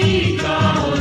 [0.00, 0.94] ਤੁਸੀਂ ਗਾਓ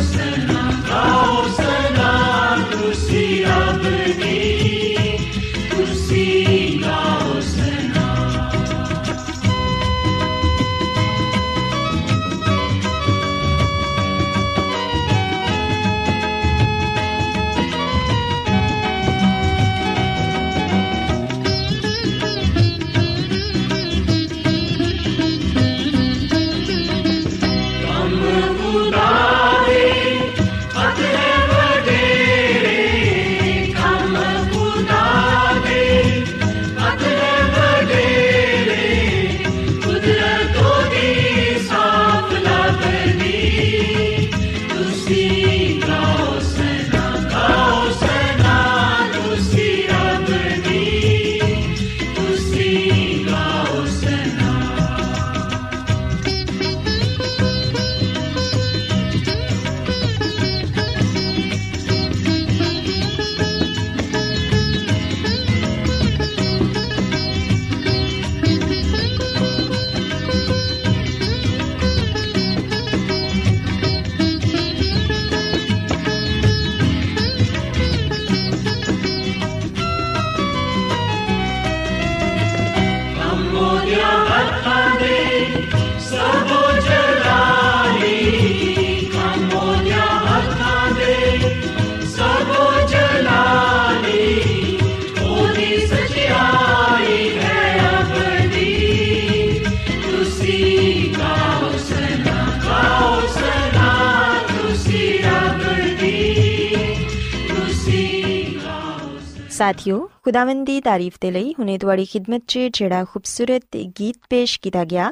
[109.57, 114.83] ਸਾਥਿਓ ਖੁਦਾਵੰਦ ਦੀ ਤਾਰੀਫ ਦੇ ਲਈ ਹੁਨੇ ਤੁਹਾਡੀ ਖidmat 'ਚ ਜਿਹੜਾ ਖੂਬਸੂਰਤ ਗੀਤ ਪੇਸ਼ ਕੀਤਾ
[114.85, 115.11] ਗਿਆ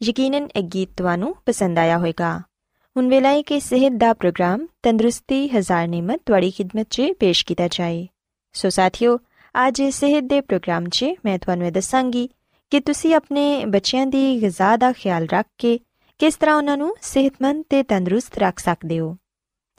[0.00, 2.32] ਯਕੀਨਨ ਇਹ ਗੀਤ ਤੁਹਾਨੂੰ ਪਸੰਦ ਆਇਆ ਹੋਵੇਗਾ
[2.96, 7.68] ਹੁਣ ਵੇਲਾ ਹੈ ਕਿ ਸਿਹਤ ਦਾ ਪ੍ਰੋਗਰਾਮ ਤੰਦਰੁਸਤੀ ਹਜ਼ਾਰ ਨਿਮਤ ਤੁਹਾਡੀ ਖidmat 'ਚ ਪੇਸ਼ ਕੀਤਾ
[7.68, 8.06] ਜਾਏ
[8.54, 9.18] ਸੋ ਸਾਥਿਓ
[9.54, 12.28] ਅੱਜ ਸਿਹਤ ਦੇ ਪ੍ਰੋਗਰਾਮ 'ਚ ਮੈਂ ਤੁਹਾਨੂੰ ਇਹ ਦੱਸਾਂਗੀ
[12.72, 15.78] ਕਿ ਤੁਸੀਂ ਆਪਣੇ ਬੱਚਿਆਂ ਦੀ ਗਿਜ਼ਾ ਦਾ ਖਿਆਲ ਰੱਖ ਕੇ
[16.20, 19.16] ਕਿਸ ਤਰ੍ਹਾਂ ਉਹਨਾਂ ਨੂੰ ਸਿਹਤਮੰਦ ਤੇ ਤੰਦਰੁਸਤ ਰੱਖ ਸਕਦੇ ਹੋ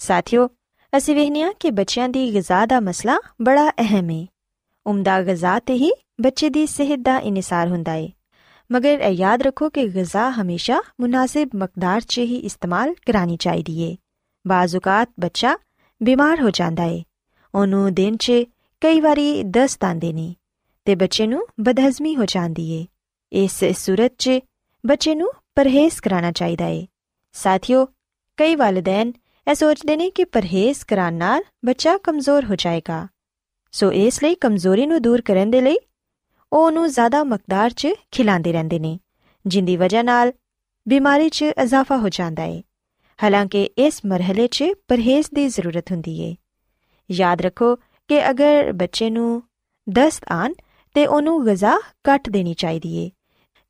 [0.01, 0.49] ਸਾਥਿਓ
[0.97, 4.25] ਅਸੀਂ ਵੇਖਦੇ ਹਾਂ ਕਿ ਬੱਚਿਆਂ ਦੀ ਗਿਜ਼ਾ ਦਾ ਮਸਲਾ ਬੜਾ ਅਹਿਮ ਹੈ
[4.85, 5.91] ਉਮਦਾ ਗਿਜ਼ਾ ਤੇ ਹੀ
[6.21, 8.07] ਬੱਚੇ ਦੀ ਸਿਹਤ ਦਾ ਇਨਸਾਰ ਹੁੰਦਾ ਹੈ
[8.71, 13.95] ਮਗਰ ਇਹ ਯਾਦ ਰੱਖੋ ਕਿ ਗਿਜ਼ਾ ਹਮੇਸ਼ਾ ਮੁਨਾਸਿਬ ਮਕਦਾਰ 'ਚ ਹੀ ਇਸਤੇਮਾਲ ਕਰਾਣੀ ਚਾਹੀਦੀ ਹੈ
[14.47, 15.57] ਬਾਜ਼ੂਕਾਤ ਬੱਚਾ
[16.01, 17.01] ਬਿਮਾਰ ਹੋ ਜਾਂਦਾ ਹੈ
[17.53, 18.31] ਉਹਨੂੰ ਦਿਨ 'ਚ
[18.81, 20.35] ਕਈ ਵਾਰੀ ਦਸਤ ਆਉਂਦੇ ਨੇ
[20.85, 22.85] ਤੇ ਬੱਚੇ ਨੂੰ ਬਦਹਜ਼ਮੀ ਹੋ ਜਾਂਦੀ ਹੈ
[23.31, 24.39] ਇਸ ਸੂਰਤ 'ਚ
[24.85, 26.85] ਬੱਚੇ ਨੂੰ ਪਰਹੇਜ਼ ਕਰਾਉਣਾ ਚਾਹੀਦਾ ਹੈ
[27.33, 27.85] ਸਾਥੀਓ,
[28.37, 29.11] ਕਈ ਵਾਲਿਦੈਨ
[29.49, 33.07] ਇਹ ਸੋਚਦੇ ਨੇ ਕਿ ਪਰਹੇਜ਼ ਕਰਾਉਣ ਨਾਲ ਬੱਚਾ ਕਮਜ਼ੋਰ ਹੋ ਜਾਏਗਾ।
[33.73, 35.77] ਸੋ ਇਸ ਲਈ ਕਮਜ਼ੋਰੀ ਨੂੰ ਦੂਰ ਕਰਨ ਦੇ ਲਈ
[36.51, 38.99] ਉਹ ਉਹਨੂੰ ਜ਼ਿਆਦਾ ਮਕਦਾਰ 'ਚ ਖਿਲਾਉਂਦੇ ਰਹਿੰਦੇ ਨੇ,
[39.45, 40.31] ਜਿੰਦੀ ਵਜ੍ਹਾ ਨਾਲ
[40.85, 42.61] ਬਿਮਾਰੀ 'ਚ ਇਜ਼ਾਫਾ ਹੋ ਜਾਂਦਾ ਹੈ
[43.19, 46.35] ਹਾਲਾਂਕਿ ਇਸ ਮਰਹਲੇ 'ਚ ਪਰਹੇਜ਼ ਦੀ ਜ਼ਰੂਰਤ ਹੁੰਦੀ ਹੈ
[47.09, 47.75] ਯਾਦ ਰੱਖੋ
[48.09, 49.41] ਕਿ ਅਗਰ ਬੱਚੇ ਨੂੰ
[49.87, 50.53] ਦਸਤ ਆਨ
[50.95, 51.73] ਤੇ ਉਹਨੂੰ ਗਜ਼ਾ
[52.03, 53.09] ਕੱਟ ਦੇਣੀ ਚਾਹੀਦੀ ਏ,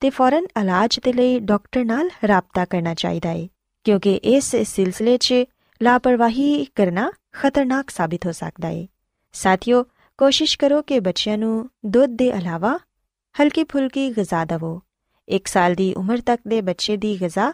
[0.01, 3.47] ਤੇ ਫੌਰਨ ਇਲਾਜ ਦੇ ਲਈ ਡਾਕਟਰ ਨਾਲ ਰਾਬਤਾ ਕਰਨਾ ਚਾਹੀਦਾ ਏ,
[3.85, 5.33] ਕਿਉਂਕਿ ਇਸ ਸਿਲਸਿਲੇ 'ਚ
[5.80, 8.86] ਲਾਪਰਵਾਹੀ ਕਰਨਾ ਖਤਰਨਾਕ ਸਾਬਿਤ ਹੋ ਸਕਦਾ ਏ
[9.34, 9.82] ਸਾਥੀਓ
[10.18, 12.78] ਕੋਸ਼ਿਸ਼ ਕਰੋ ਕਿ ਬੱਚਿਆਂ ਨੂੰ ਦੁੱਧ ਦੇ ਇਲਾਵਾ
[13.34, 14.80] ਹਲਕੀ ਫੁਲਕੀ ਗਜ਼ਾ ਦਿਵੋ
[15.28, 17.52] 1 ਸਾਲ ਦੀ ਉਮਰ ਤੱਕ ਦੇ ਬੱਚੇ ਦੀ ਗਜ਼ਾ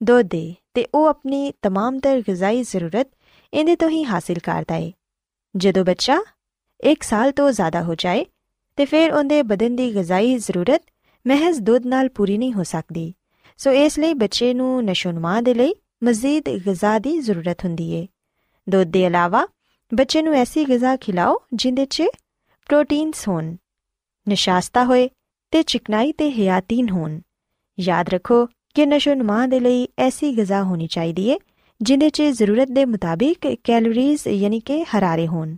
[0.00, 3.08] ਦੁੱਧ ਦੇ ਤੇ ਉਹ ਆਪਣੀ तमाम ਤਰ ਗਜ਼ਾਈ ਜ਼ਰੂਰਤ
[3.52, 4.92] ਇਹਦੇ ਤੋਂ ਹੀ ਹਾਸਿਲ ਕਰਦਾ ਏ
[5.54, 6.18] ਜਦੋਂ ਬੱਚਾ
[6.80, 8.24] 1 ਸਾਲ ਤੋਂ ਜ਼ਿਆਦਾ ਹੋ ਜਾਏ
[8.78, 10.82] ਤੇ ਫਿਰ ਉਹਦੇ ਬਦਨ ਦੀ ਗਜ਼ਾਈ ਜ਼ਰੂਰਤ
[11.26, 13.12] ਮਹਿਜ਼ ਦੁੱਧ ਨਾਲ ਪੂਰੀ ਨਹੀਂ ਹੋ ਸਕਦੀ
[13.58, 18.07] ਸੋ ਇਸ ਲਈ ਬੱਚੇ ਨੂੰ ਨਸ਼ੋਨਮਾ ਦੇ ਲਈ ਮਜ਼ੀਦ ਗਜ਼ਾ ਦੀ ਜ਼ਰੂਰਤ ਹੁੰਦੀ ਏ।
[18.69, 19.47] ਦੁੱਧ ਦੇ ਇਲਾਵਾ
[19.93, 22.03] ਬੱਚੇ ਨੂੰ ਐਸੀ ਗਜ਼ਾ ਖਿਲਾਓ ਜਿੰਦੇ 'ਚ
[22.65, 23.55] ਪ੍ਰੋਟੀਨਸ ਹੋਣ,
[24.27, 25.09] ਨਿਸ਼ਾਸਤਾ ਹੋਏ
[25.51, 27.19] ਤੇ ਚਿਕਨਾਈ ਤੇ ਹਿਆਤੀਨ ਹੋਣ।
[27.79, 31.37] ਯਾਦ ਰੱਖੋ ਕਿ ਨਸ਼ੋਨਮਾ ਦੇ ਲਈ ਐਸੀ ਗਜ਼ਾ ਹੋਣੀ ਚਾਹੀਦੀ ਏ
[31.81, 35.55] ਜਿੰਦੇ 'ਚ ਜ਼ਰੂਰਤ ਦੇ ਮੁਤਾਬਿਕ ਕੈਲੋਰੀਜ਼ ਯਾਨੀ ਕਿ ਹਰਾਰੇ ਹੋਣ।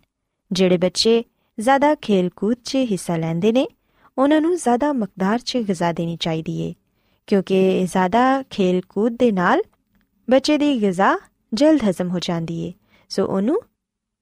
[0.51, 1.23] ਜਿਹੜੇ ਬੱਚੇ
[1.59, 3.67] ਜ਼ਿਆਦਾ ਖੇਲ-ਕੂਦ 'ਚ ਹਿੱਸਾ ਲੈਂਦੇ ਨੇ,
[4.17, 6.73] ਉਹਨਾਂ ਨੂੰ ਜ਼ਿਆਦਾ ਮਕਦਾਰ 'ਚ ਗਜ਼ਾ ਦੇਣੀ ਚਾਹੀਦੀ ਏ
[7.27, 9.61] ਕਿਉਂਕਿ ਜ਼ਿਆਦਾ ਖੇਲ-ਕੂਦ ਦੇ ਨਾਲ
[10.29, 11.15] ਬੱਚੇ ਦੀ ਗਜ਼ਾ
[11.53, 12.71] ਜਲਦ ਹਜ਼ਮ ਹੋ ਜਾਂਦੀ ਏ
[13.11, 13.61] ਸੋ ਉਹਨੂੰ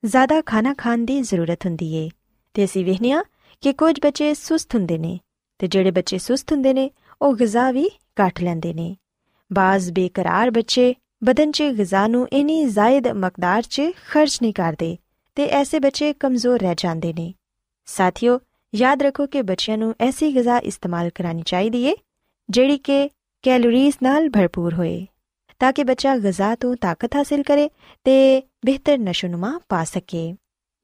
[0.04, 2.10] ਜ਼ਿਆਦਾ ਖਾਣਾ ਖਾਣ ਦੀ ਜ਼ਰੂਰਤ ਹੁੰਦੀ ਏ
[2.56, 3.24] ਤੇ ਅਸੀਂ ਵੇਖਨੀਆ
[3.64, 5.18] ਕਿ ਕੁਝ ਬੱਚੇ ਸੁਸਤ ਹੁੰਦੇ ਨੇ
[5.60, 6.90] ਤੇ ਜਿਹੜੇ ਬੱਚੇ ਸੁਸਤ ਹੁੰਦੇ ਨੇ
[7.22, 7.90] ਉਹ ਗਜ਼ਾ ਵੀ
[8.22, 8.96] ਘੱਟ ਲੈਂਦੇ ਨੇ
[9.52, 10.94] ਬਾਜ਼ ਬੇਕਰਾਰ ਬੱਚੇ
[11.24, 14.96] ਬਦਨ 'ਚ ਗਜ਼ਾ ਨੂੰ ਇਨੀ ਜ਼ਾਇਦ ਮਕਦਾਰ 'ਚ ਖਰਚ ਨਹੀਂ ਕਰਦੇ
[15.38, 17.34] ਤੇ ਐਸੇ ਬੱਚੇ ਕਮਜ਼ੋਰ ਰਹਿ ਜਾਂਦੇ ਨੇ
[17.88, 18.40] ਸਾਥੀਓ
[18.74, 21.96] ਯਾਦ ਰੱਖੋ ਕਿ ਬੱਚਿਆਂ ਨੂੰ ਐਸੀ ਗਜ਼ਾ ਇਸਤੇਮਾਲ ਕਰਾਣੀ ਚਾਹੀਦੀ ਏ
[22.50, 23.10] ਜਿਹੜੀ ਕਿ
[23.44, 25.06] ਕੈਲੋਰੀਜ਼ ਨਾਲ ਭਰਪੂਰ ਹੋਏ
[25.61, 27.69] ਤਾਂ ਕਿ ਬੱਚਾ ਗਜ਼ਾ ਤੋਂ ਤਾਕਤ ਹਾਸਲ ਕਰੇ
[28.05, 30.35] ਤੇ ਬਿਹਤਰ ਨਸ਼ੋਨੁਮਾ ਪਾ ਸਕੇ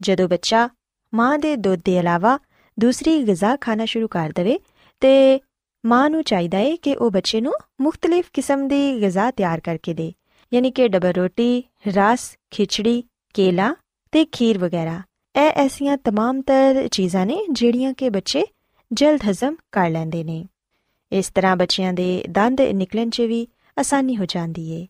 [0.00, 0.68] ਜਦੋਂ ਬੱਚਾ
[1.14, 2.38] ਮਾਂ ਦੇ ਦੁੱਧ ਦੇ ਇਲਾਵਾ
[2.78, 4.58] ਦੂਸਰੀ ਗਜ਼ਾ ਖਾਣਾ ਸ਼ੁਰੂ ਕਰ ਦੇਵੇ
[5.00, 5.40] ਤੇ
[5.86, 10.12] ਮਾਂ ਨੂੰ ਚਾਹੀਦਾ ਹੈ ਕਿ ਉਹ ਬੱਚੇ ਨੂੰ ਮੁxtਲਿਫ ਕਿਸਮ ਦੀ ਗਜ਼ਾ ਤਿਆਰ ਕਰਕੇ ਦੇ
[10.52, 13.02] ਯਾਨੀ ਕਿ ਡਬਲ ਰੋਟੀ ਰਸ ਖਿਚੜੀ
[13.34, 13.74] ਕੇਲਾ
[14.12, 15.02] ਤੇ ਖੀਰ ਵਗੈਰਾ
[15.34, 18.44] ਇਹ ਐਸੀਆਂ तमाम ਤਰ ਚੀਜ਼ਾਂ ਨੇ ਜਿਹੜੀਆਂ ਕਿ ਬੱਚੇ
[18.92, 20.44] ਜਲਦ ਹਜ਼ਮ ਕਰ ਲੈਂਦੇ ਨੇ
[21.12, 23.46] ਇਸ ਤਰ੍ਹਾਂ ਬੱਚਿਆਂ ਦੇ ਦੰਦ ਨਿਕਲਣ 'ਚ ਵੀ
[23.79, 24.87] ਆਸਾਨੀ ਹੋ ਜਾਂਦੀ ਏ।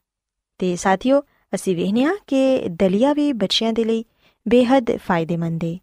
[0.58, 1.22] ਤੇ ਸਾਥੀਓ,
[1.56, 4.06] ਅਸੀਂ ਵੇਖਿਆ ਕਿ ਦਲੀਆ ਵੀ ਬੱਚਿਆਂ ਦੇ ਲਈ
[4.48, 5.80] ਬੇहद ਫਾਇਦੇਮੰਦ ਏ।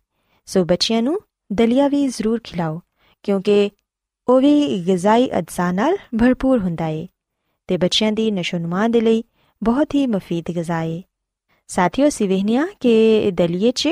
[0.47, 1.20] ਸੋ ਬੱਚਿਆਂ ਨੂੰ
[1.52, 2.81] ਦਲੀਆ ਵੀ ਜ਼ਰੂਰ ਖਿਲਾਓ,
[3.23, 3.70] ਕਿਉਂਕਿ
[4.29, 7.08] ਉਹ ਵੀ ਗਿਜ਼ਾਈ ਅਜਜ਼ਾ ਨਾਲ ਭਰਪੂਰ ਹੁੰਦਾ ਏ
[7.67, 9.25] ਤੇ ਬੱਚਿਆਂ ਦੀ ਨਸ਼ੋਨਮਾ ਦੇ ਲਈ
[9.64, 11.03] ਬਹੁਤ ਹੀ ਮਫੀਦ ਗਿਜ਼ਾ ਏ।
[11.69, 13.88] ਸਾਥੀਓ ਸਿਵਹਨੀਆ ਕਿ ਦਲੀਏ 'ਚ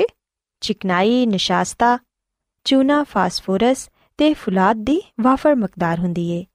[0.61, 1.97] ਚਿਕਨਾਈ, ਨਿਸ਼ਾਸਤਾ,
[2.63, 6.45] ਚੂਨਾ, ਫਾਸਫੋਰਸ ਤੇ ਫੁਲਾਦ ਦੀ ਵਾਫਰ ਮਕਦਾਰ ਹੁੰਦੀ ਏ।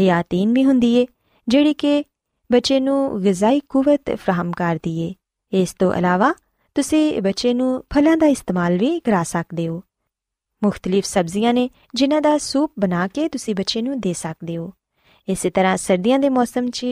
[0.00, 1.06] ਹਿਆਤੀਨ ਵੀ ਹੁੰਦੀ ਏ
[1.48, 2.04] ਜਿਹੜੀ ਕਿ
[2.52, 5.14] ਬੱਚੇ ਨੂੰ ਗਿਜ਼ਾਈ ਕੂਵਤ ਫਰਾਹਮ ਕਰਦੀ ਏ
[5.52, 6.34] ਇਸ ਤੋਂ ਇਲਾਵਾ
[6.74, 9.82] ਤੁਸੀਂ ਬੱਚੇ ਨੂੰ ਫਲਾਂ ਦਾ ਇਸਤੇਮਾਲ ਵੀ ਕਰਾ ਸਕਦੇ ਹੋ।
[10.64, 14.72] ਮੁxtਲਿਫ ਸਬਜ਼ੀਆਂ ਨੇ ਜਿਨ੍ਹਾਂ ਦਾ ਸੂਪ ਬਣਾ ਕੇ ਤੁਸੀਂ ਬੱਚੇ ਨੂੰ ਦੇ ਸਕਦੇ ਹੋ।
[15.28, 16.86] ਇਸੇ ਤਰ੍ਹਾਂ ਸਰਦੀਆਂ ਦੇ ਮੌਸਮ 'ਚ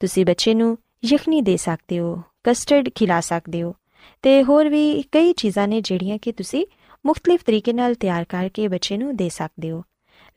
[0.00, 3.74] ਤੁਸੀਂ ਬੱਚੇ ਨੂੰ ਯਖਨੀ ਦੇ ਸਕਦੇ ਹੋ, ਕਸਟਰਡ ਖਿਲਾ ਸਕਦੇ ਹੋ
[4.22, 6.66] ਤੇ ਹੋਰ ਵੀ ਕਈ ਚੀਜ਼ਾਂ ਨੇ ਜਿਹੜੀਆਂ ਕਿ ਤੁਸੀਂ
[7.06, 9.82] ਮੁxtਲਿਫ ਤਰੀਕੇ ਨਾਲ ਤਿਆਰ ਕਰਕੇ ਬੱਚੇ ਨੂੰ ਦੇ ਸਕਦੇ ਹੋ।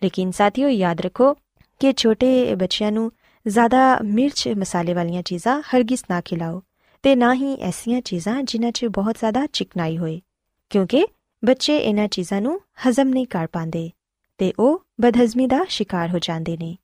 [0.04, 1.34] ਲੇਕਿਨ ਸਾਥੀਓ ਯਾਦ ਰੱਖੋ
[1.80, 3.12] ਕਿ ਛੋਟੇ ਬੱਚਿਆਂ ਨੂੰ
[3.50, 6.62] ਜ਼ਿਆਦਾ ਮਿਰਚ ਮਸਾਲੇ ਵਾਲੀਆਂ ਚੀਜ਼ਾਂ ਹਰਗਿਜ਼ ਨਾ ਖਿਲਾਓ
[7.04, 10.22] ਤੇ ਨਾ ਹੀ ਐਸੀਆਂ ਚੀਜ਼ਾਂ ਜਿਨ੍ਹਾਂ 'ਚ ਬਹੁਤ ਜ਼ਿਆਦਾ ਚਿਕਨਾਈ ਹੋਏ,
[10.70, 11.06] ਕਿਉਂਕਿ
[11.44, 13.90] ਬੱਚੇ ਇਹਨਾਂ ਚੀਜ਼ਾਂ ਨੂੰ ਹਜ਼ਮ ਨਹੀਂ ਕਰ ਪਾਉਂਦੇ
[14.38, 16.76] ਤੇ ਉਹ ਬਦਹਜ਼ਮੀ ਦਾ ਸ਼ਿਕਾਰ ਹੋ ਜਾਂਦੇ ਨੇ।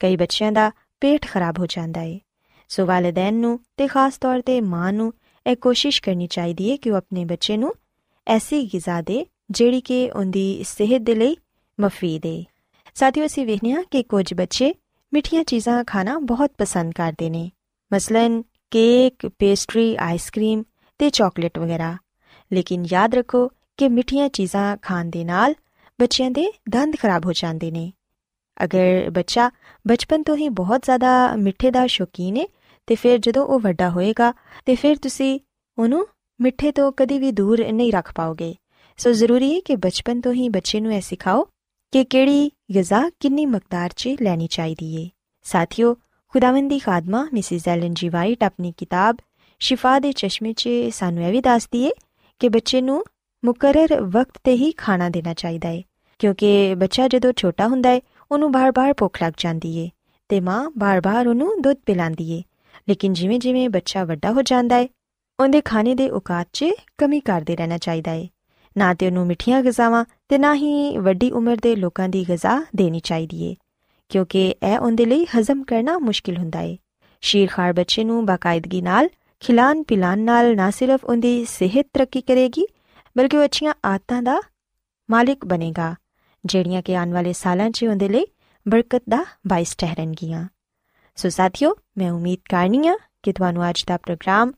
[0.00, 0.70] ਕਈ ਬੱਚਿਆਂ ਦਾ
[1.00, 2.18] ਪੇਟ ਖਰਾਬ ਹੋ ਜਾਂਦਾ ਹੈ
[2.68, 5.12] ਸੋ ਵਾਲਿਦੈਨ ਨੂੰ ਤੇ ਖਾਸ ਤੌਰ ਤੇ ਮਾਂ ਨੂੰ
[5.46, 7.74] ਇਹ ਕੋਸ਼ਿਸ਼ ਕਰਨੀ ਚਾਹੀਦੀ ਹੈ ਕਿ ਉਹ ਆਪਣੇ ਬੱਚੇ ਨੂੰ
[8.26, 11.36] ਐਸੀ ਗਿਜ਼ਾ ਦੇ ਜਿਹੜੀ ਕਿ ਉਹਦੀ ਸਿਹਤ ਦੇ ਲਈ
[11.80, 12.42] ਮਫੀਦ ਹੈ
[12.94, 14.74] ਸਾਥੀਓ ਅਸੀਂ ਵੇਖਿਆ ਕਿ ਕੁਝ ਬੱਚੇ
[15.14, 17.50] ਮਿੱਠੀਆਂ ਚੀਜ਼ਾਂ ਖਾਣਾ ਬਹੁਤ ਪਸੰਦ ਕਰਦੇ ਨੇ।
[17.92, 20.62] ਮਸਲਨ ਕੇਕ, ਪੇਸਟਰੀ ਆਈਸਕ੍ਰੀਮ
[20.98, 21.96] ਤੇ ਚਾਕਲੇਟ ਵਗੈਰਾ।
[22.52, 25.54] ਲੇਕਿਨ ਯਾਦ ਰੱਖੋ ਕਿ ਮਿੱਠੀਆਂ ਚੀਜ਼ਾਂ ਖਾਣ ਦੇ ਨਾਲ
[26.00, 27.92] ਬੱਚਿਆਂ ਦੇ ਦੰਦ ਖਰਾਬ ਹੋ ਜਾਂਦੇ ਨੇ।
[28.64, 29.50] ਅਗਰ ਬੱਚਾ
[29.86, 32.46] ਬਚਪਨ ਤੋਂ ਹੀ ਬਹੁਤ ਜ਼ਿਆਦਾ ਮਿੱਠੇ ਦਾ ਸ਼ੌਕੀਨ ਹੈ
[32.86, 34.32] ਤੇ ਫਿਰ ਜਦੋਂ ਉਹ ਵੱਡਾ ਹੋਏਗਾ,
[34.64, 35.40] ਤੇ ਫਿਰ ਤੁਸੀਂ
[35.78, 36.06] ਉਹਨੂੰ
[36.40, 38.54] ਮਿੱਠੇ ਤੋਂ ਕਦੀ ਵੀ ਦੂਰ ਨਹੀਂ ਰੱਖ ਪਾਓਗੇ।
[38.96, 41.44] ਸੋ ਜ਼ਰੂਰੀ ਹੈ ਕਿ ਬਚਪਨ ਤੋਂ ਹੀ ਬੱਚੇ ਨੂੰ ਇਹ ਸਿਖਾਓ
[41.92, 45.10] ਕਿ ਕਿਹੜੀ ਗਿਜ਼ਾ ਕਿੰਨੀ ਮਕਦਾਰ 'ਚ ਲੈਣੀ ਚਾਹੀਦੀ ਏ।
[45.42, 45.94] ਸਾਥੀਓ,
[46.28, 49.16] ਖੁਦਾਵੰਦੀ ਖਾਦਮਾ, ਮਿਸਿਸ ਐਲਨ ਜੀ ਵਾਈਟ ਆਪਣੀ ਕਿਤਾਬ
[49.58, 51.90] ਸ਼ਿਫਾ ਦੇ ਚਸ਼ਮੇ 'ਚ ਸਾਨੂੰ ਇਹ ਵੀ ਦੱਸਦੀ ਏ
[52.38, 53.04] ਕਿ ਬੱਚੇ ਨੂੰ
[53.44, 55.82] ਮੁਕਰਰ ਵਕਤ ਤੇ ਹੀ ਖਾਣਾ ਦੇਣਾ ਚਾਹੀਦਾ ਏ,
[56.18, 59.90] ਕਿਉਂਕਿ ਬੱਚਾ ਜਦੋਂ ਛੋਟਾ ਹੁੰਦਾ ਏ, ਉਹਨੂੰ ਬਾਰ-ਬਾਰ ਭੁੱਖ ਲੱਗ ਜਾਂਦੀ ਏ
[60.28, 62.42] ਤੇ ਮਾਂ ਬਾਰ-ਬਾਰ ਉਹਨੂੰ ਦੁੱਧ ਪਿਲਾਉਂਦੀ ਏ।
[62.88, 64.88] ਲੇਕਿਨ ਜਿਵੇਂ-ਜਿਵੇਂ ਬੱਚਾ ਵੱਡਾ ਹੋ ਜਾਂਦਾ ਏ,
[65.40, 66.64] ਉਹਦੇ ਖਾਣੇ ਦੇ ਔਕਾਤ 'ਚ
[66.98, 68.28] ਕਮੀ ਕਰਦੇ ਰਹਿਣਾ ਚਾਹੀਦਾ ਏ।
[68.76, 73.00] ਨਾ ਤੇ ਉਹਨੂੰ ਮਿੱਠੀਆਂ ਗਜ਼ਾਵਾਂ ਤੇ ਨਾ ਹੀ ਵੱਡੀ ਉਮਰ ਦੇ ਲੋਕਾਂ ਦੀ ਗਜ਼ਾ ਦੇਣੀ
[73.00, 73.54] ਚਾਹੀਦੀ ਏ,
[74.10, 76.76] ਕਿਉਂਕਿ ਇਹ ਉਹਦੇ ਲਈ ਹਜ਼ਮ ਕਰਨਾ ਮੁਸ਼ਕਿਲ ਹੁੰਦਾ ਏ।
[77.22, 79.08] ਸ਼ੀਰਖਾਰ ਬੱਚੇ ਨੂੰ ਬਾਕਾਇਦਗੀ ਨਾਲ,
[79.42, 82.66] ਖਿਲਾਨ ਪਿਲਾਨ ਨਾਲ ਨਾ ਸਿਰਫ ਉਹਦੀ ਸਿਹਤ ਤਰੱਕੀ ਕਰੇਗੀ,
[83.16, 84.40] ਬਲਕਿ ਉਹ ਅੱਛੀਆਂ ਆਦਤਾਂ ਦਾ
[85.08, 85.94] ਮਾਲਿਕ ਬਣੇਗਾ,
[86.44, 88.26] ਜਿਹੜੀਆਂ ਕਿ ਆਉਣ ਵਾਲੇ ਸਾਲਾਂ 'ਚ ਉਹਦੇ ਲਈ
[88.66, 90.46] ਬਰਕਤ ਦਾ ਬਾਇਸ ਠਹਿਰਨਗੀਆਂ।
[91.18, 94.52] ਸੋ ਸਾਥੀਓ, ਮੈਂ ਉਮੀਦ ਕਰਨੀ ਆ ਕਿ ਤੁਹਾਨੂੰ ਅੱਜ ਦਾ ਪ੍ਰੋਗਰਾਮ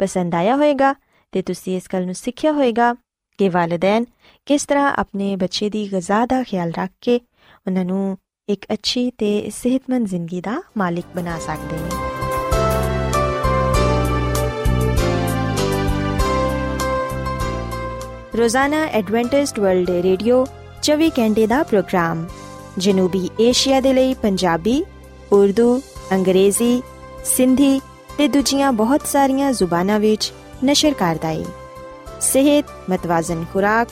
[0.00, 0.94] ਪਸੰਦ ਆਇਆ ਹੋਵੇਗਾ
[1.32, 2.94] ਤੇ ਤੁਸੀਂ ਇਸ ਗੱਲ ਨੂੰ ਸਿੱਖਿਆ ਹੋਵੇਗਾ
[3.38, 4.04] ਕਿ ਵਾਲਿਦੈਨ
[4.46, 7.20] ਕਿਸ ਤਰ੍ਹਾਂ ਆਪਣੇ ਬੱਚੇ ਦੀ ਗਜ਼ਾ ਦਾ ਖਿਆਲ ਰੱਖ ਕੇ
[7.66, 12.04] ਉਹਨਾਂ ਨੂੰ ਇੱਕ ਅੱਛੀ ਤੇ ਸਿਹਤਮੰਦ ਜ਼ਿੰਦਗੀ ਦਾ ਮਾਲਿਕ ਬਣਾ ਸਕਦੇ ਨੇ।
[18.38, 20.46] ਰੋਜ਼ਾਨਾ ਐਡਵੈਂਟਿਸਟ ਵਰਲਡ ਰੇਡੀਓ
[20.82, 22.26] 24 ਘੰਟੇ ਦਾ ਪ੍ਰੋਗਰਾਮ,
[22.78, 24.84] ਜਨੂਬੀ ਏਸ਼ੀਆ ਦੇ ਲਈ ਪੰਜਾਬੀ,
[25.32, 25.80] ਉਰਦੂ,
[26.12, 26.82] ਅੰਗਰੇਜ਼ੀ,
[27.24, 27.80] ਸਿੰਧੀ
[28.18, 30.32] ਤੇ ਦੂਜੀਆਂ ਬਹੁਤ ਸਾਰੀਆਂ ਜ਼ੁਬਾਨਾਂ ਵਿੱਚ
[30.64, 31.44] ਨਸ਼ਰ ਕਰਦਾ ਹੈ
[32.21, 33.89] ਸਿਹਤ ਮਤਵਾਜ਼ਨ ਖੁਰਾਕ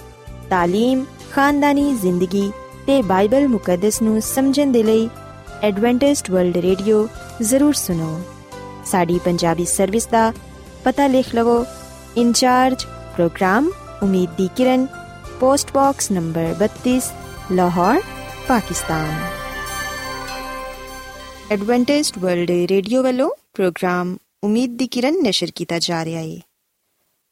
[0.51, 2.51] تعلیم ਖਾਨਦਾਨੀ ਜ਼ਿੰਦਗੀ
[2.87, 5.09] ਤੇ ਬਾਈਬਲ ਮੁਕੱਦਸ ਨੂੰ ਸਮਝਣ ਦੇ ਲਈ
[5.63, 7.07] ਐਡਵੈਂਟਿਸਟ ਵਰਲਡ ਰੇਡੀਓ
[7.41, 8.19] ਜ਼ਰੂਰ ਸੁਨੋ
[8.85, 10.31] ਸਾਡੀ ਪੰਜਾਬੀ ਸਰਵਿਸ ਦਾ
[10.83, 11.63] ਪਤਾ ਲਿਖ ਲਵੋ
[12.17, 13.69] ਇੰਚਾਰਜ ਪ੍ਰੋਗਰਾਮ
[14.03, 14.87] ਉਮੀਦ ਦੀ ਕਿਰਨ
[15.39, 16.99] post box number 32
[17.51, 18.01] Lahore
[18.47, 19.19] Pakistan
[21.51, 26.39] Adventist World Radio ਵੱਲੋਂ ਪ੍ਰੋਗਰਾਮ ਉਮੀਦ ਦੀ ਕਿਰਨ ਨਿਸ਼ਰ ਕੀਤਾ ਜਾ ਰਿਹਾ ਹੈ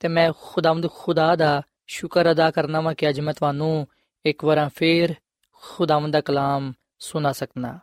[0.00, 3.86] ਤੇ ਮੈਂ ਖੁਦਾਵੰਦ ਖੁਦਾ ਦਾ ਸ਼ੁਕਰ ਅਦਾ ਕਰਨਾ ਵਾਂ ਕਿ ਅੱਜ ਮੈਂ ਤੁਹਾਨੂੰ
[4.26, 5.14] ਇੱਕ ਵਾਰ ਫੇਰ
[5.52, 7.78] ਖੁਦਾਵੰਦ ਦਾ ਕਲਾਮ ਸੁਣਾ ਸਕਣਾ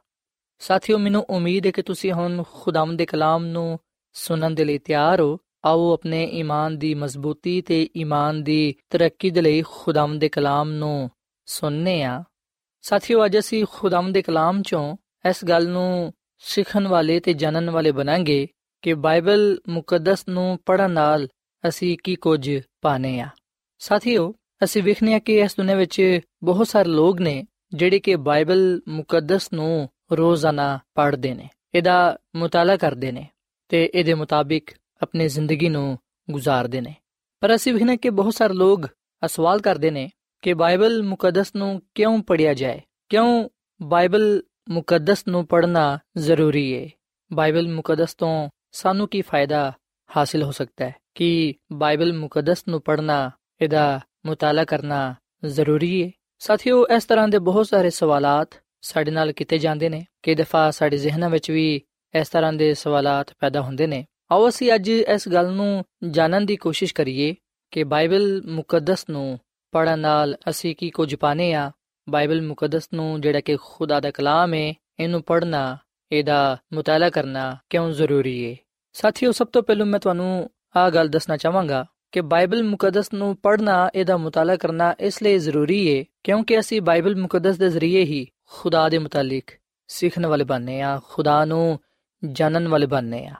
[0.60, 3.79] ਸਾਥੀਓ, ਮੈਨੂੰ ਉਮੀਦ ਹੈ ਕਿ ਤੁਸੀਂ ਹੁਣ ਖੁਦਾਵੰਦ ਦੇ ਕਲਾਮ ਨੂੰ
[4.13, 9.41] ਸੁਣਨ ਦੇ ਲਈ ਤਿਆਰ ਹੋ। ਆਓ ਆਪਣੇ ਈਮਾਨ ਦੀ ਮਜ਼ਬੂਤੀ ਤੇ ਈਮਾਨ ਦੀ ਤਰੱਕੀ ਦੇ
[9.41, 11.10] ਲਈ ਖੁਦਾਵੰਦ ਦੇ ਕਲਾਮ ਨੂੰ
[11.45, 12.24] ਸੁਣਨੇ ਆ।
[12.81, 14.98] ਸਾਥੀਓ, ਅੱਜ ਅਸੀਂ ਖੁਦਾਵੰਦ ਦੇ ਕਲਾਮ ਚੋਂ
[15.29, 18.48] ਇਸ ਗੱਲ ਨੂੰ ਸਿੱਖਣ ਵਾਲੇ ਤੇ ਜਾਣਨ ਵਾਲੇ ਬਣਾਂਗੇ
[18.81, 21.27] ਕਿ ਬਾਈਬਲ ਮੁਕੱਦਸ ਨੂੰ ਪੜ੍ਹਨ ਨਾਲ
[21.67, 23.27] ਅਸੀਂ ਕੀ ਕੁਝ ਪਾਣੇ ਆ।
[23.79, 28.81] ਸਾਥੀਓ, ਅਸੀਂ ਵੇਖਨੇ ਆ ਕਿ ਇਸ ਦੁਨੀਆਂ ਵਿੱਚ ਬਹੁਤ ਸਾਰੇ ਲੋਕ ਨੇ ਜਿਹੜੇ ਕਿ ਬਾਈਬਲ
[28.88, 33.27] ਮੁਕੱਦਸ ਨੂੰ ਰੋਜ਼ਾਨਾ ਪੜ੍ਹਦੇ ਨੇ, ਇਹਦਾ ਮਤਾਲਾ ਕਰਦੇ ਨੇ
[33.69, 34.69] ਤੇ ਇਹਦੇ ਮੁਤਾਬਿਕ
[35.01, 35.98] ਆਪਣੀ ਜ਼ਿੰਦਗੀ ਨੂੰ
[36.31, 36.95] ਗੁਜ਼ਾਰਦੇ ਨੇ।
[37.39, 38.88] ਪਰ ਅਸੀਂ ਵੇਖਨੇ ਕਿ ਬਹੁਤ ਸਾਰੇ ਲੋਕ
[39.27, 40.10] ਸਵਾਲ ਕਰਦੇ ਨੇ
[40.41, 42.81] ਕਿ ਬਾਈਬਲ ਮੁਕੱਦਸ ਨੂੰ ਕਿਉਂ ਪੜਿਆ ਜਾਏ?
[43.10, 43.50] ਕਿਉਂ
[43.81, 46.89] ਬਾਈਬਲ ਮੁਕੱਦਸ ਨੂੰ ਪੜਨਾ ਜ਼ਰੂਰੀ ਹੈ
[47.34, 49.74] ਬਾਈਬਲ ਮੁਕੱਦਸ ਤੋਂ ਸਾਨੂੰ ਕੀ ਫਾਇਦਾ
[50.17, 50.95] ਹਾਸਿਲ ਹੋ ਸਕਦਾ ਹੈ?
[51.15, 53.31] ਕਿ ਬਾਈਬਲ ਮੁਕੱਦਸ ਨੂੰ ਪੜਨਾ
[53.62, 58.50] ਇਹਦਾ ਮਤਾਲਾ ਕਰਨਾ ਜ਼ਰੂਰੀ ਹੈ ਸਾਥੀਓ, ਇਸ ਤਰ੍ਹਾਂ ਦੇ ਬਹੁਤ ਸਾਰੇ ਸਵਾਲਾਤ
[58.81, 61.81] ਸਾਡੇ ਨਾਲ ਕੀਤੇ ਜਾਂਦੇ ਨੇ। ਕਿ ਦਫਾ ਸਾਡੇ ਜ਼ਿਹਨਾਂ ਵਿੱਚ ਵੀ
[62.13, 66.55] ਇਸ ਤਰ੍ਹਾਂ ਦੇ ਸਵਾਲਾਤ ਪੈਦਾ ਹੁੰਦੇ ਨੇ। ਆਓ ਅਸੀਂ ਅੱਜ ਇਸ ਗੱਲ ਨੂੰ ਜਾਣਨ ਦੀ
[66.55, 67.36] ਕੋਸ਼ਿਸ਼ ਕਰੀਏ
[67.72, 69.39] ਕਿ ਬਾਈਬਲ ਮੁਕੱਦਸ ਨੂੰ
[69.74, 71.72] ਪੜਨ ਨਾਲ ਅਸੀਂ ਕੀ ਕੁਝ ਪਾਣੇ ਆ
[72.10, 75.77] ਬਾਈਬਲ ਮੁਕੱਦਸ ਨੂੰ ਜਿਹੜਾ ਕਿ ਖੁਦਾ ਦਾ ਕਲਾਮ ਹੈ ਇਹਨੂੰ ਪੜਨਾ
[76.12, 78.55] ਇਹਦਾ ਮਤਾਲਾ ਕਰਨਾ ਕਿਉਂ ਜ਼ਰੂਰੀ ਹੈ
[78.93, 83.89] ਸਾਥੀਓ, ਸਭ ਤੋਂ ਪਹਿਲਾਂ ਮੈਂ ਤੁਹਾਨੂੰ ਆ ਗੱਲ ਦੱਸਣਾ ਚਾਹਾਂਗਾ ਕਿ ਬਾਈਬਲ ਮੁਕੱਦਸ ਨੂੰ ਪੜ੍ਹਨਾ,
[83.96, 88.89] ਇਹਦਾ ਮਤਾਲਾ ਕਰਨਾ ਇਸ ਲਈ ਜ਼ਰੂਰੀ ਹੈ ਕਿਉਂਕਿ ਅਸੀਂ ਬਾਈਬਲ ਮੁਕੱਦਸ ਦੇ ਜ਼ਰੀਏ ਹੀ ਖੁਦਾ
[88.89, 89.51] ਦੇ ਮੁਤਾਲਿਕ
[89.88, 91.79] ਸਿੱਖਣ ਵਾਲੇ ਬਣਨੇ ਆ, ਖੁਦਾ ਨੂੰ
[92.32, 93.36] ਜਾਣਨ ਵਾਲੇ ਬਣਨੇ ਆ।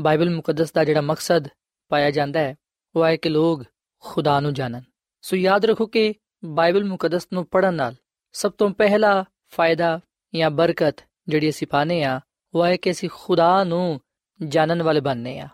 [0.00, 1.48] ਬਾਈਬਲ ਮੁਕੱਦਸ ਦਾ ਜਿਹੜਾ ਮਕਸਦ
[1.88, 2.54] ਪਾਇਆ ਜਾਂਦਾ ਹੈ,
[2.96, 3.64] ਉਹ ਹੈ ਕਿ ਲੋਕ
[4.00, 4.82] ਖੁਦਾ ਨੂੰ ਜਾਣਨ।
[5.22, 7.94] ਸੋ ਯਾਦ ਰੱਖੋ ਕਿ ਬਾਈਬਲ ਮੁਕੱਦਸ ਨੂੰ ਪੜਨ ਨਾਲ
[8.32, 10.00] ਸਭ ਤੋਂ ਪਹਿਲਾ ਫਾਇਦਾ
[10.34, 10.96] ਜਾਂ ਬਰਕਤ
[11.28, 12.20] ਜਿਹੜੀ ਅਸੀਂ ਪਾਣੇ ਆ,
[12.54, 14.00] ਉਹ ਹੈ ਕਿ ਅਸੀਂ ਖੁਦਾ ਨੂੰ
[14.48, 15.48] ਜਾਣਨ ਵਾਲੇ ਬਣਨੇ ਆ।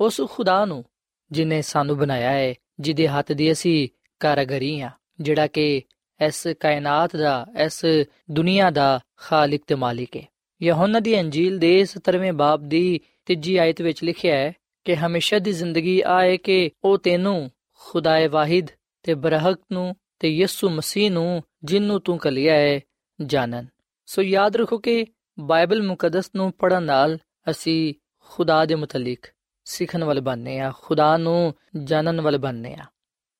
[0.00, 0.84] ਉਸ ਖੁਦਾ ਨੂੰ,
[1.30, 3.88] ਜਿਨੇ ਸਾਨੂੰ ਬਣਾਇਆ ਹੈ ਜਿਹਦੇ ਹੱਥ ਦੀ ਅਸੀਂ
[4.20, 4.90] ਕਾਰਗਰੀ ਆ,
[5.20, 5.82] ਜਿਹੜਾ ਕਿ
[6.26, 7.84] ਇਸ ਕਾਇਨਾਤ ਦਾ, ਇਸ
[8.30, 10.22] ਦੁਨੀਆ ਦਾ ਖਾਲਕ ਤੇ ਮਾਲਿਕ ਹੈ
[10.62, 14.52] ਯਹੋਨਾ ਦੀ ਅੰਜੀਲ ਦੇ 17ਵੇਂ ਬਾਬ ਦੀ ਤੀਜੀ ਆਇਤ ਵਿੱਚ ਲਿਖਿਆ ਹੈ
[14.84, 18.66] ਕਿ ਹਮੇਸ਼ਾ ਦੀ ਜ਼ਿੰਦਗੀ ਆਏ ਕਿ ਉਹ ਤੈਨੂੰ ਖੁਦਾਏ ਵਾਹਿਦ
[19.02, 22.80] ਤੇ ਬਰਹਕ ਨੂੰ ਤੇ ਯਿਸੂ ਮਸੀਹ ਨੂੰ, ਜਿੰਨੂੰ ਤੂੰ ਕਲਿਆ ਹੈ
[23.22, 23.66] ਜਾਣਨ।
[24.06, 25.06] ਸੋ ਯਾਦ ਰੱਖੋ ਕਿ
[25.38, 27.18] ਬਾਈਬਲ ਮੁਕੱਦਸ ਨੂੰ ਪੜਨ ਨਾਲ
[27.50, 29.18] ਅਸੀਂ ਖੁਦਾ ਦੇ ਮੁਤਲਕ
[29.67, 32.85] ਸਿੱਖਣ ਵਾਲੇ ਬਣਨੇ ਆ ਖੁਦਾ ਨੂੰ ਜਾਣਨ ਵਾਲੇ ਬਣਨੇ ਆ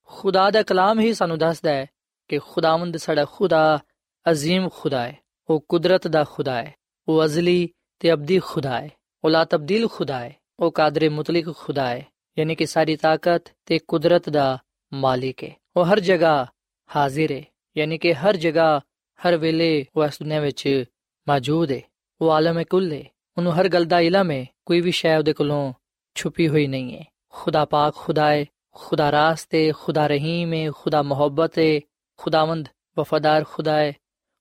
[0.10, 1.86] ਖੁਦਾ ਦਾ ਕਲਾਮ ਹੀ ਸਾਨੂੰ ਦੱਸਦਾ ਹੈ
[2.30, 3.80] ਕਿ ਖੁਦਾਵੰਦ ਸਾਡਾ ਖੁਦਾ
[4.26, 5.16] عظیم ਖੁਦਾ ਹੈ
[5.50, 6.74] ਉਹ ਕੁਦਰਤ ਦਾ ਖੁਦਾ ਹੈ
[7.08, 7.70] ਉਹ ਅਜ਼ਲੀ
[8.00, 8.90] ਤੇ ਅਬਦੀ ਖੁਦਾ ਹੈ
[9.24, 12.06] ਉਹ ਲਾ ਤਬਦੀਲ ਖੁਦਾ ਹੈ ਉਹ ਕਾਦਰ ਮੁਤਲਕ ਖੁਦਾ ਹੈ
[12.38, 14.58] ਯਾਨੀ ਕਿ ਸਾਰੀ ਤਾਕਤ ਤੇ ਕੁਦਰਤ ਦਾ
[14.92, 16.46] ਮਾਲਿਕ ਹੈ ਉਹ ਹਰ ਜਗ੍ਹਾ
[16.90, 17.44] ਹਾਜ਼ਰ ਹੈ
[17.76, 18.80] ਯਾਨੀ ਕਿ ਹਰ ਜਗ੍ਹਾ
[19.20, 20.86] ਹਰ ਵੇਲੇ ਉਹ ਇਸ ਦੁਨੀਆਂ ਵਿੱਚ
[21.28, 21.82] ਮੌਜੂਦ ਹੈ
[22.22, 23.04] ਉਹ ਆਲਮ ਕੁੱਲ ਹੈ
[23.38, 25.74] ਉਹਨੂੰ ਹਰ ਗੱਲ ਦਾ ਇਲਮ ਹੈ ਕੋਈ ਵੀ ਸ਼ੈ ਉਹਦੇ ਕੋਲੋਂ
[26.18, 28.46] ਛੁਪੀ ਹੋਈ ਨਹੀਂ ਹੈ ਖੁਦਾ ਪਾਕ ਖੁਦਾ ਹੈ
[28.76, 31.80] ਖੁਦਾ ਰਾਸਤ ਹੈ ਖੁਦਾ ਰਹੀਮ ਹੈ ਖੁਦਾ ਮੁਹੱਬਤ ਹੈ
[32.20, 32.68] ਖੁਦਾਵੰਦ
[32.98, 33.94] ਵਫਾਦਾਰ ਖੁਦਾ ਹੈ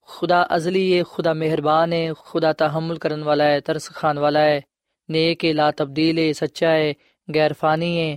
[0.09, 4.63] खुदा अजली है खुदा मेहरबान है खुदा तहमुल करने वाला है तरस खान वाला है
[5.09, 6.95] नेक है ला तब्दील है सच्चा है
[7.29, 8.09] गैर फानी है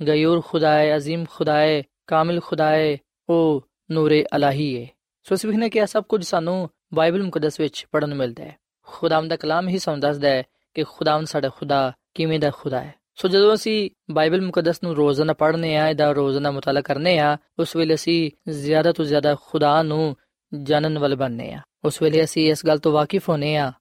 [0.00, 2.96] गयूर खुदा है अजीम खुदा है ਕਾਮਿਲ ਖੁਦਾ ਹੈ
[3.28, 4.86] ਉਹ ਨੂਰੇ ਅਲਾਹੀ ਹੈ
[5.26, 6.56] ਸੋ ਇਸ ਵਿਖਨੇ ਕਿ ਇਹ ਸਭ ਕੁਝ ਸਾਨੂੰ
[6.94, 8.56] ਬਾਈਬਲ ਮੁਕੱਦਸ ਵਿੱਚ ਪੜਨ ਨੂੰ ਮਿਲਦਾ ਹੈ
[8.88, 10.42] ਖੁਦਾਵੰਦ ਦਾ ਕਲਾਮ ਹੀ ਸਾਨੂੰ ਦੱਸਦਾ ਹੈ
[10.76, 11.80] ਕਿ ਖੁਦਾਵੰਦ ਸਾਡਾ ਖੁਦਾ
[12.14, 16.51] ਕਿਵੇਂ ਦਾ ਖੁਦਾ ਹੈ ਸੋ ਜਦੋਂ ਅਸੀਂ ਬਾਈਬਲ ਮੁਕੱਦਸ ਨੂੰ ਰੋਜ਼ਾਨਾ ਪੜ੍ਹਨੇ ਆ, ਇਹਦਾ ਰੋਜ਼ਾਨਾ
[16.51, 20.15] ਮੁਤਾਲਾ ਕਰਨੇ ਆ, ਉਸ ਵੇਲੇ ਅਸੀਂ ਜ਼ਿਆਦਾ ਤੋਂ ਜ਼ਿਆਦਾ ਖੁਦਾ ਨੂੰ
[20.53, 23.71] ਜਾਣਨ ਵਾਲੇ ਬਣਨੇ ਆ। ਉਸ ਵੇਲੇ ਅਸੀਂ ਇਸ ਗੱਲ ਤੋਂ ਵਾਕਿਫ ਹੋਨੇ ਆ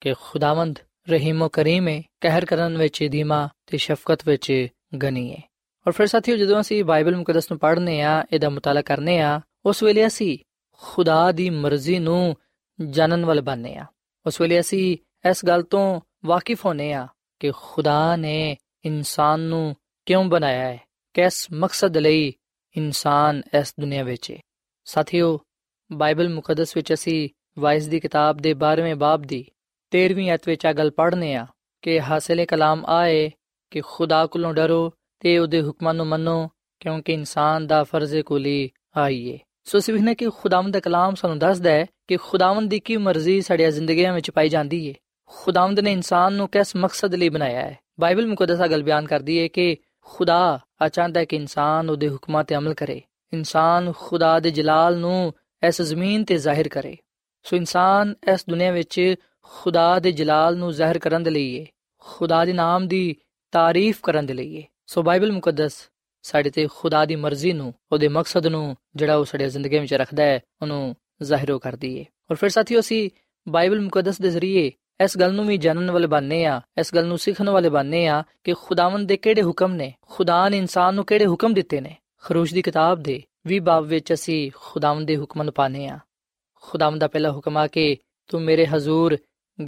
[0.00, 0.78] ਕਿ ਖੁਦਾਵੰਦ
[1.10, 4.68] ਰਹੀਮੋ ਕਰੀਮ ਹੈ ਕਹਿਰ ਕਰਨ ਵਿੱਚ ਦੀਮਾ ਤੇ ਸ਼ਫਕਤ ਵਿੱਚ
[5.02, 5.42] ਗਨੀ ਹੈ
[5.86, 9.82] ਔਰ ਫਿਰ ਸਾਥੀਓ, ਜਦੋਂ ਅਸੀਂ ਬਾਈਬਲ ਮੁਕੱਦਸ ਨੂੰ ਪੜ੍ਹਨੇ ਆ, ਇਹਦਾ ਮੁਤਾਲਾ ਕਰਨੇ ਆ, ਉਸ
[9.82, 10.38] ਵੇਲੇ ਅਸੀਂ
[10.72, 12.36] ਖੁਦਾ ਦੀ ਮਰਜ਼ੀ ਨੂੰ
[12.80, 13.86] ਜਾਣਨ ਵਾਲੇ ਬਣਨੇ ਆ।
[14.26, 14.96] ਉਸ ਵੇਲੇ ਅਸੀਂ
[15.30, 17.06] ਇਸ ਗੱਲ ਤੋਂ ਵਾਕਿਫ ਹੋਨੇ ਆ
[17.40, 18.56] ਕਿ ਖੁਦਾ ਨੇ
[18.88, 19.76] ਇਨਸਾਨ ਨੂੰ
[20.06, 20.80] ਕਿਉਂ ਬਣਾਇਆ ਹੈ?
[21.14, 22.32] ਕਿਸ ਮਕਸਦ ਲਈ
[22.76, 24.36] ਇਨਸਾਨ ਇਸ ਦੁਨੀਆ ਵਿੱਚ ਹੈ?
[24.84, 25.40] ਸਾਥੀਓ,
[25.92, 27.28] ਬਾਈਬਲ ਮੁਕੱਦਸ ਵਿੱਚ ਅਸੀਂ
[27.58, 29.44] ਵਾਇਸ ਦੀ ਕਿਤਾਬ ਦੇ 12ਵੇਂ ਬਾਬ ਦੀ
[29.92, 31.46] 13ਵੀਂ ਅਧ ਵਿੱਚ ਆ ਗੱਲ ਪੜ੍ਹਨੇ ਆ
[31.82, 33.30] ਕਿ ਹਾਸਲੇ ਕਲਾਮ ਆਏ
[33.70, 39.38] ਕਿ ਖੁਦਾ ਕੋਲੋਂ ਡਰੋ ਤੇ ਉਹਦੇ ਹੁਕਮਾਂ ਨੂੰ ਮੰਨੋ ਕਿਉਂਕਿ ਇਨਸਾਨ ਦਾ ਫਰਜ਼ ਕੁਲੀ ਆਈਏ
[39.64, 43.70] ਸੋ ਸਿਵਹਨੇ ਕਿ ਖੁਦਾਵੰਦ ਦਾ ਕਲਾਮ ਸਾਨੂੰ ਦੱਸਦਾ ਹੈ ਕਿ ਖੁਦਾਵੰਦ ਦੀ ਕੀ ਮਰਜ਼ੀ ਸਾਡੀਆਂ
[43.70, 44.94] ਜ਼ਿੰਦਗੀਆਂ ਵਿੱਚ ਪਾਈ ਜਾਂਦੀ ਹੈ।
[45.26, 47.78] ਖੁਦਾਵੰਦ ਨੇ ਇਨਸਾਨ ਨੂੰ ਕਿਸ ਮਕਸਦ ਲਈ ਬਣਾਇਆ ਹੈ?
[48.00, 50.58] ਬਾਈਬਲ ਮੁਕੱਦਸ ਗੱਲ ਬਿਆਨ ਕਰਦੀ ਹੈ ਕਿ ਖੁਦਾ
[50.94, 53.02] ਚਾਹੁੰਦਾ ਹੈ ਕਿ ਇਨਸਾਨ ਉਹਦੇ ਹੁਕਮਾਂ ਤੇ ਅਮਲ ਕਰੇ।
[53.32, 55.34] ਇਨਸਾਨ ਖੁਦਾ ਦੇ ਜਲਾਲ ਨੂੰ
[55.68, 56.96] ਇਸ ਜ਼ਮੀਨ ਤੇ ਜ਼ਾਹਿਰ ਕਰੇ।
[57.42, 61.66] ਸੋ ਇਨਸਾਨ ਇਸ ਦੁਨੀਆ ਵਿੱਚ ਖੁਦਾ ਦੇ ਜਲਾਲ ਨੂੰ ਜ਼ਾਹਿਰ ਕਰਨ ਦੇ ਲਈ ਹੈ
[61.98, 63.16] ਖੁਦਾ ਦੇ ਨਾਮ ਦੀ
[63.52, 65.90] ਤਾਰੀਫ ਕਰਨ ਦੇ ਲਈ ਹੈ ਸੋ ਬਾਈਬਲ ਮੁਕੱਦਸ
[66.22, 70.22] ਸਾਡੇ ਤੇ ਖੁਦਾ ਦੀ ਮਰਜ਼ੀ ਨੂੰ, ਉਹਦੇ ਮਕਸਦ ਨੂੰ, ਜਿਹੜਾ ਉਹ ਸਾਡੇ ਜ਼ਿੰਦਗੀ ਵਿੱਚ ਰੱਖਦਾ
[70.22, 73.10] ਹੈ ਉਹਨੂੰ ਜ਼ਾਹਿਰ ਕਰਦੀ ਹੈ ਔਰ ਫਿਰ ਸਾਥੀਓ ਅਸੀਂ
[73.48, 74.70] ਬਾਈਬਲ ਮੁਕੱਦਸ ਦੇ ਜ਼ਰੀਏ
[75.04, 78.22] ਇਸ ਗੱਲ ਨੂੰ ਵੀ ਜਾਣਨ ਵਾਲੇ ਬਣਨੇ ਆ, ਇਸ ਗੱਲ ਨੂੰ ਸਿੱਖਣ ਵਾਲੇ ਬਣਨੇ ਆ
[78.44, 82.54] ਕਿ ਖੁਦਾਵੰਦ ਦੇ ਕਿਹੜੇ ਹੁਕਮ ਨੇ ਖੁਦਾ ਨੇ ਇਨਸਾਨ ਨੂੰ ਕਿਹੜੇ ਹੁਕਮ ਦਿੱਤੇ ਨੇ। ਖਰੂਸ਼
[82.54, 85.98] ਦੀ ਕਿਤਾਬ ਦੇ ਵੀ ਬਾਬ ਵਿੱਚ ਅਸੀਂ ਖੁਦਾਵੰਦ ਦੇ ਹੁਕਮਾਂ ਨੂੰ ਪਾਣੇ ਆ
[86.54, 87.96] ਖੁਦਾਵੰਦ ਦਾ ਪਹਿਲਾ ਹੁਕਮ ਆ ਕਿ
[88.28, 89.16] ਤੂੰ ਮੇਰੇ ਹਜ਼ੂਰ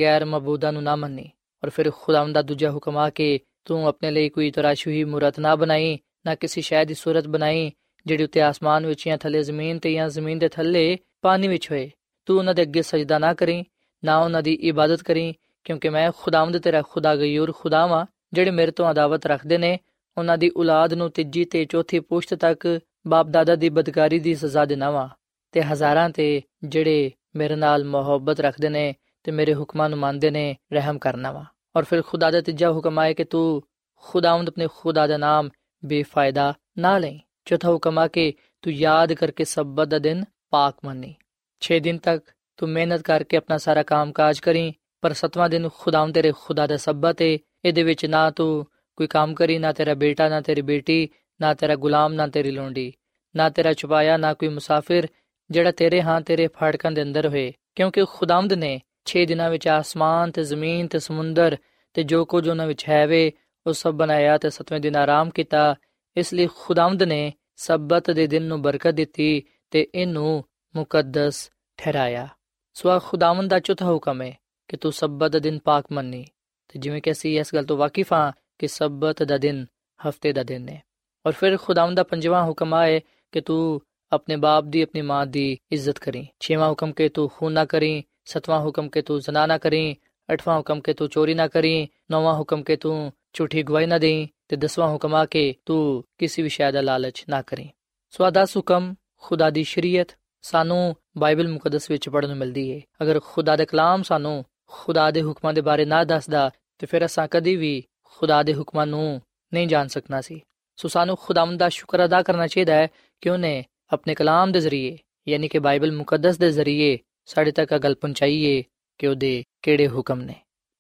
[0.00, 1.30] ਗੈਰ ਮਬੂਦਾ ਨੂੰ ਨਾ ਮੰਨੀ
[1.64, 5.40] ਔਰ ਫਿਰ ਖੁਦਾਵੰਦ ਦਾ ਦੂਜਾ ਹੁਕਮ ਆ ਕਿ ਤੂੰ ਆਪਣੇ ਲਈ ਕੋਈ ਤਰਾਸ਼ੀ ਹੋਈ ਮੂਰਤ
[5.40, 7.72] ਨਾ ਬਣਾਈ, ਨਾ ਕਿਸੇ ਸ਼ੈ ਦੀ ਸੂਰਤ ਬਣਾਈ,
[8.06, 11.90] ਜਿਹੜੀ ਉੱਤੇ ਆਸਮਾਨ ਵਿੱਚ ਜਾਂ ਥੱਲੇ ਜ਼ਮੀਨ ਤੇ ਜਾਂ ਜ਼ਮੀਨ ਦੇ ਥੱਲੇ ਪਾਣੀ ਵਿੱਚ ਹੋਏ।
[12.26, 13.64] ਤੂੰ ਉਹਨਾਂ ਦੇ ਅੱਗੇ ਸਜਦਾ ਨਾ ਕਰੀ
[14.04, 15.34] ਨਾ ਉਹਨਾਂ ਦੀ ਇਬਾਦਤ ਕਰੀ,
[15.64, 19.78] ਕਿਉਂਕਿ ਮੈਂ ਖੁਦਾਵੰਦ ਤੇਰਾ ਖੁਦਾ ਗਯੂਰ ਖੁਦਾਵਾ, ਜਿਹੜੇ ਮੇਰੇ ਤੋਂ ਅਦਾਵਤ ਰੱਖਦੇ ਨੇ।
[20.18, 24.64] ਉਹਨਾਂ ਦੀ ਔਲਾਦ ਨੂੰ ਤੀਜੀ ਤੇ ਚੌਥੀ ਪੁਸ਼ਤ ਤੱਕ ਬਾਪ ਦਾਦਾ ਦੀ ਬਦਕਾਰੀ ਦੀ ਸਜ਼ਾ
[24.64, 25.08] ਦੇਣਾ
[25.52, 30.56] ਤੇ ਹਜ਼ਾਰਾਂ ਤੇ ਜਿਹੜੇ ਮੇਰੇ ਨਾਲ ਮੁਹੱਬਤ ਰੱਖਦੇ ਨੇ ਤੇ ਮੇਰੇ ਹੁਕਮਾਂ ਨੂੰ ਮੰਨਦੇ ਨੇ,
[30.72, 31.44] ਰਹਿਮ ਕਰਨਾ ਵਾ
[31.76, 33.62] ਔਰ ਫਿਰ ਖੁਦਾ ਦਾ ਤੀਜਾ ਹੁਕਮ ਆਏ ਕਿ ਤੂੰ
[34.02, 35.50] ਖੁਦਾਵੰਦ ਆਪਣੇ ਖੁਦਾ ਦਾ ਨਾਮ
[35.84, 37.12] ਬੇਫਾਇਦਾ ਨਾ ਲੈ
[37.44, 38.32] ਚੌਥਾ ਹੁਕਮ ਆ ਕਿ
[38.62, 41.14] ਤੂੰ ਯਾਦ ਕਰਕੇ ਸਬਤ ਦਾ ਦਿਨ ਪਾਕ ਮੰਨੀ।
[41.62, 42.24] 6 ਦਿਨ ਤੱਕ
[42.60, 47.22] ਤੂੰ ਮਿਹਨਤ ਕਰਕੇ ਆਪਣਾ ਸਾਰਾ ਕੰਮਕਾਜ ਕਰੀ, ਪਰ ਸਤਵਾਂ ਦਿਨ ਖੁਦਾਵੰਦ ਤੇਰੇ ਖੁਦਾ ਦਾ ਸਬਤ
[47.22, 51.08] ਹੈ ਇਹਦੇ ਵਿੱਚ ਨਾ ਤੂੰ ਕੋਈ ਕੰਮ ਕਰੀ, ਨਾ ਤੇਰਾ ਬੇਟਾ, ਨਾ ਤੇਰੀ ਬੇਟੀ,
[51.40, 52.92] ਨਾ ਤੇਰਾ ਗੁਲਾਮ, ਨਾ ਤੇਰੀ ਲੋਂਡੀ,
[53.36, 55.08] ਨਾ ਤੇਰਾ ਛੁਪਾਇਆ, ਨਾ ਕੋਈ ਮੁਸਾਫਿਰ
[55.50, 60.30] ਜਿਹੜਾ ਤੇਰੇ ਹਾਂ, ਤੇਰੇ ਫਾੜਕਾਂ ਦੇ ਅੰਦਰ ਹੋਏ। ਕਿਉਂਕਿ ਖੁਦਾਵੰਦ ਨੇ 6 ਦਿਨਾਂ ਵਿੱਚ ਆਸਮਾਨ
[60.30, 61.56] ਤੇ ਜ਼ਮੀਨ ਤੇ ਸਮੁੰਦਰ
[61.94, 63.32] ਤੇ ਜੋ ਕੁਝ ਉਹਨਾਂ ਵਿੱਚ ਹੈ ਵੇ,
[63.66, 65.74] ਉਹ ਸਭ ਬਣਾਇਆ ਤੇ ਸਤਵੇਂ ਦਿਨ ਆਰਾਮ ਕੀਤਾ।
[66.16, 70.44] ਇਸ ਲਈ ਖੁਦਾਵੰਦ ਨੇ ਸਬਤ ਦੇ ਦਿਨ ਨੂੰ ਬਰਕਤ ਦਿੱਤੀ ਤੇ ਇਹਨੂੰ
[70.76, 72.28] ਮੁਕੱਦਸ ਠਹਿਰਾਇਆ।
[72.76, 74.34] ਸੋ ਖੁਦਾਵੰਦ ਦਾ ਚੌਥਾ ਹੁਕਮ ਹੈ
[74.68, 76.24] ਕਿ ਤੂੰ ਸਬਤ ਦਾ ਦਿਨ ਪਾਕ ਮੰਨੀ
[76.68, 79.64] ਤੇ ਜਿਵੇਂ ਕਿ ਅਸੀਂ ਇਸ ਗੱਲ ਤੋਂ ਵਾਕਿਫ ਹਾਂ ਕਿ ਸਬਤ ਦਾ ਦਿਨ
[80.00, 80.80] ਹਫ਼ਤੇ ਦਾ ਦਿਨ ਹੈ
[81.24, 83.00] ਔਰ ਫਿਰ ਖੁਦਾਵੰਦ ਦਾ ਪੰਜਵਾਂ ਹੁਕਮ ਹੈ
[83.32, 83.80] ਕਿ ਤੂੰ
[84.12, 88.02] ਆਪਣੇ ਬਾਪ ਦੀ ਆਪਣੀ ਮਾਂ ਦੀ ਇੱਜ਼ਤ ਕਰੀ ਛੇਵਾਂ ਹੁਕਮ ਕਿ ਤੂੰ ਖੂਨ ਨਾ ਕਰੀ
[88.24, 89.96] ਸਤਵਾਂ ਹੁਕਮ ਕਿ ਤੂੰ ਜ਼ਨਾ ਨਾ ਕਰੀ
[90.28, 94.28] ਅਠਵਾਂ ਹੁਕਮ ਕਿ ਤੂੰ ਚੋਰੀ ਨਾ ਕਰੀ ਨੌਵਾਂ ਹੁਕਮ ਕਿ ਤੂੰ ਝੂਠੀ ਗਵਾਹੀ ਨਾ ਦੇਈ
[94.48, 97.68] ਤੇ ਦਸਵਾਂ ਹੁਕਮ ਆ ਕਿ ਤੂੰ ਕਿਸੇ ਵੀ ਸ਼ੈ ਦਾ ਲਾਲਚ ਨਾ ਕਰੀ
[98.10, 102.80] ਸੋ ਆ ਦਸ ਹੁਕਮ ਖੁਦਾ ਦੀ ਸ਼ਰੀਅਤ ਸਾਨੂੰ ਬਾਈਬਲ ਮੁਕੱਦਸ ਵਿੱਚ ਪੜਨ ਨੂੰ ਮਿਲਦੀ ਹੈ
[103.02, 107.28] ਅਗਰ ਖੁਦਾ ਦਾ ਕਲਾਮ ਸਾਨੂੰ ਖੁਦਾ ਦੇ ਹੁਕਮਾਂ ਦੇ ਬਾਰੇ ਨਾ ਦੱਸਦਾ, ਤੇ ਫਿਰ ਅਸਾਂ
[107.30, 109.20] ਕਦੀ ਵੀ ਖੁਦਾ ਦੇ ਹੁਕਮਾਂ ਨੂੰ
[109.54, 110.40] ਨਹੀਂ ਜਾਣ ਸਕਣਾ ਸੀ।
[110.76, 112.88] ਸੋ ਸਾਨੂੰ ਖੁਦਾਵੰਦ ਦਾ ਸ਼ੁਕਰ ਅਦਾ ਕਰਨਾ ਚਾਹੀਦਾ ਹੈ
[113.20, 114.98] ਕਿ ਉਹਨੇ ਆਪਣੇ ਕਲਾਮ ਦੇ ਜ਼ਰੀਏ,
[115.28, 118.62] ਯਾਨੀ ਕਿ ਬਾਈਬਲ ਮੁਕੱਦਸ ਦੇ ਜ਼ਰੀਏ ਸਾਡੇ ਤੱਕ ਗੱਲ ਪਹੁੰਚਾਈਏ
[118.98, 120.34] ਕਿ ਉਹਦੇ ਕਿਹੜੇ ਹੁਕਮ ਨੇ।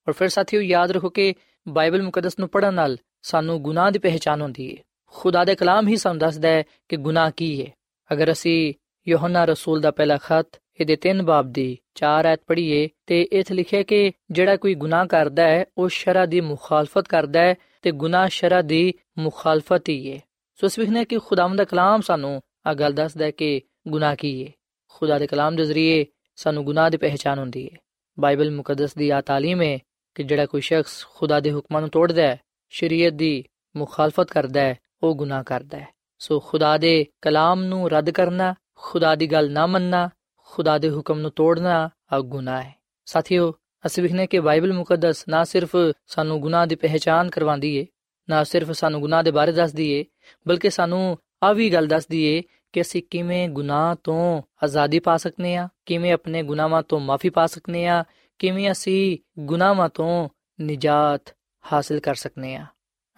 [0.08, 1.34] ਔਰ ਫਿਰ ਸਾਥੀਓ ਯਾਦ ਰੱਖੋ ਕਿ
[1.68, 5.96] ਬਾਈਬਲ ਮੁਕੱਦਸ ਨੂੰ ਪੜਨ ਨਾਲ ਸਾਨੂੰ ਗੁਨਾਹ ਦੀ ਪਹਿਚਾਨ ਹੁੰਦੀ ਹੈ ਖੁਦਾ ਦੇ ਕਲਾਮ ਹੀ
[5.96, 7.72] ਸਾਨੂੰ ਦੱਸਦਾ ਹੈ ਕਿ ਗੁਨਾਹ ਕੀ ਹੈ
[8.12, 8.74] ਅਗਰ ਅਸੀਂ
[9.08, 10.46] ਯੋਹਨਾ ਰਸੂਲ ਦਾ ਪਹਿਲਾ ਖਤ
[10.80, 15.42] ਇਹਦੇ 3 ਬਾਬ ਦੀ 4 ਐਤ ਪੜ੍ਹੀਏ ਤੇ ਇਥੇ ਲਿਖਿਆ ਕਿ ਜਿਹੜਾ ਕੋਈ ਗੁਨਾਹ ਕਰਦਾ
[15.42, 20.20] ਹੈ, ਉਹ ਸ਼ਰਾ ਦੀ ਮੁਖਾਲਫਤ ਕਰਦਾ ਹੈ ਤੇ ਗੁਨਾਹ ਸ਼ਰਾ ਦੀ ਮੁਖਾਲਫਤ ਹੀ ਹੈ।
[20.60, 24.46] ਸੋ ਇਸ ਵਿਖਨੇ ਕਿ ਖੁਦਾਵੰਦ ਦਾ ਕਲਾਮ ਸਾਨੂੰ ਆ ਗੱਲ ਦੱਸਦਾ ਹੈ ਕਿ ਗੁਨਾਹ ਕੀ
[24.46, 24.52] ਹੈ।
[24.88, 27.78] ਖੁਦਾ ਦੇ ਕਲਾਮ ਦੇ ਜ਼ਰੀਏ ਸਾਨੂੰ ਗੁਨਾਹ ਦੀ ਪਹਿਚਾਨ ਹੁੰਦੀ ਹੈ।
[28.20, 29.78] ਬਾਈਬਲ ਮੁਕੱਦਸ ਦੀ ਆ ਤਾਲੀਮ ਹੈ
[30.14, 33.44] ਕਿ ਜਿਹੜਾ ਕੋਈ ਸ਼ਖਸ ਖੁਦਾ ਦੇ ਹੁਕਮਾਂ ਨੂੰ ਤੋੜਦਾ ਹੈ, ਸ਼ਰੀਅਤ ਦੀ
[33.76, 39.14] ਮੁਖਾਲਫਤ ਕਰਦਾ ਹੈ, ਉਹ ਗੁਨਾਹ ਕਰਦਾ ਹੈ। ਸੋ ਖੁਦਾ ਦੇ ਕਲਾਮ ਨੂੰ ਰੱਦ ਕਰਨਾ ਖੁਦਾ
[39.14, 43.54] ਦੀ ਗੱਲ ਨਾ ਮੰਨਣਾ, ਖੁਦਾ ਦੇ ਹੁਕਮ ਨੂੰ ਤੋੜਨਾ ਆ ਗੁਨਾਹ ਹੈ। ਸਾਥੀਓ,
[43.86, 47.86] ਅਸੀਂ ਵਿਖਨੇ ਕਿ ਬਾਈਬਲ ਮੁਕੱਦਸ ਨਾ ਸਿਰਫ ਸਾਨੂੰ ਗੁਨਾਹ ਦੀ ਪਹਿਚਾਨ ਕਰਵਾਉਂਦੀ ਏ,
[48.30, 50.04] ਨਾ ਸਿਰਫ ਸਾਨੂੰ ਗੁਨਾਹ ਦੇ ਬਾਰੇ ਦੱਸਦੀ ਏ,
[50.48, 55.56] ਬਲਕਿ ਸਾਨੂੰ ਆ ਵੀ ਗੱਲ ਦੱਸਦੀ ਏ ਕਿ ਅਸੀਂ ਕਿਵੇਂ ਗੁਨਾਹ ਤੋਂ ਆਜ਼ਾਦੀ ਪਾ ਸਕਨੇ
[55.56, 58.04] ਆ, ਕਿਵੇਂ ਆਪਣੇ ਗੁਨਾਹਾਂ ਤੋਂ ਮਾਫੀ ਪਾ ਸਕਨੇ ਆ,
[58.38, 60.28] ਕਿਵੇਂ ਅਸੀਂ ਗੁਨਾਹਾਂ ਤੋਂ
[60.60, 61.36] ਨਿਜਾਤ
[61.72, 62.66] ਹਾਸਲ ਕਰ ਸਕਨੇ ਆ।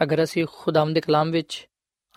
[0.02, 1.68] ਅਗਰ ਅਸੀਂ ਖੁਦਾਮ ਦੇ ਕਲਾਮ ਵਿੱਚ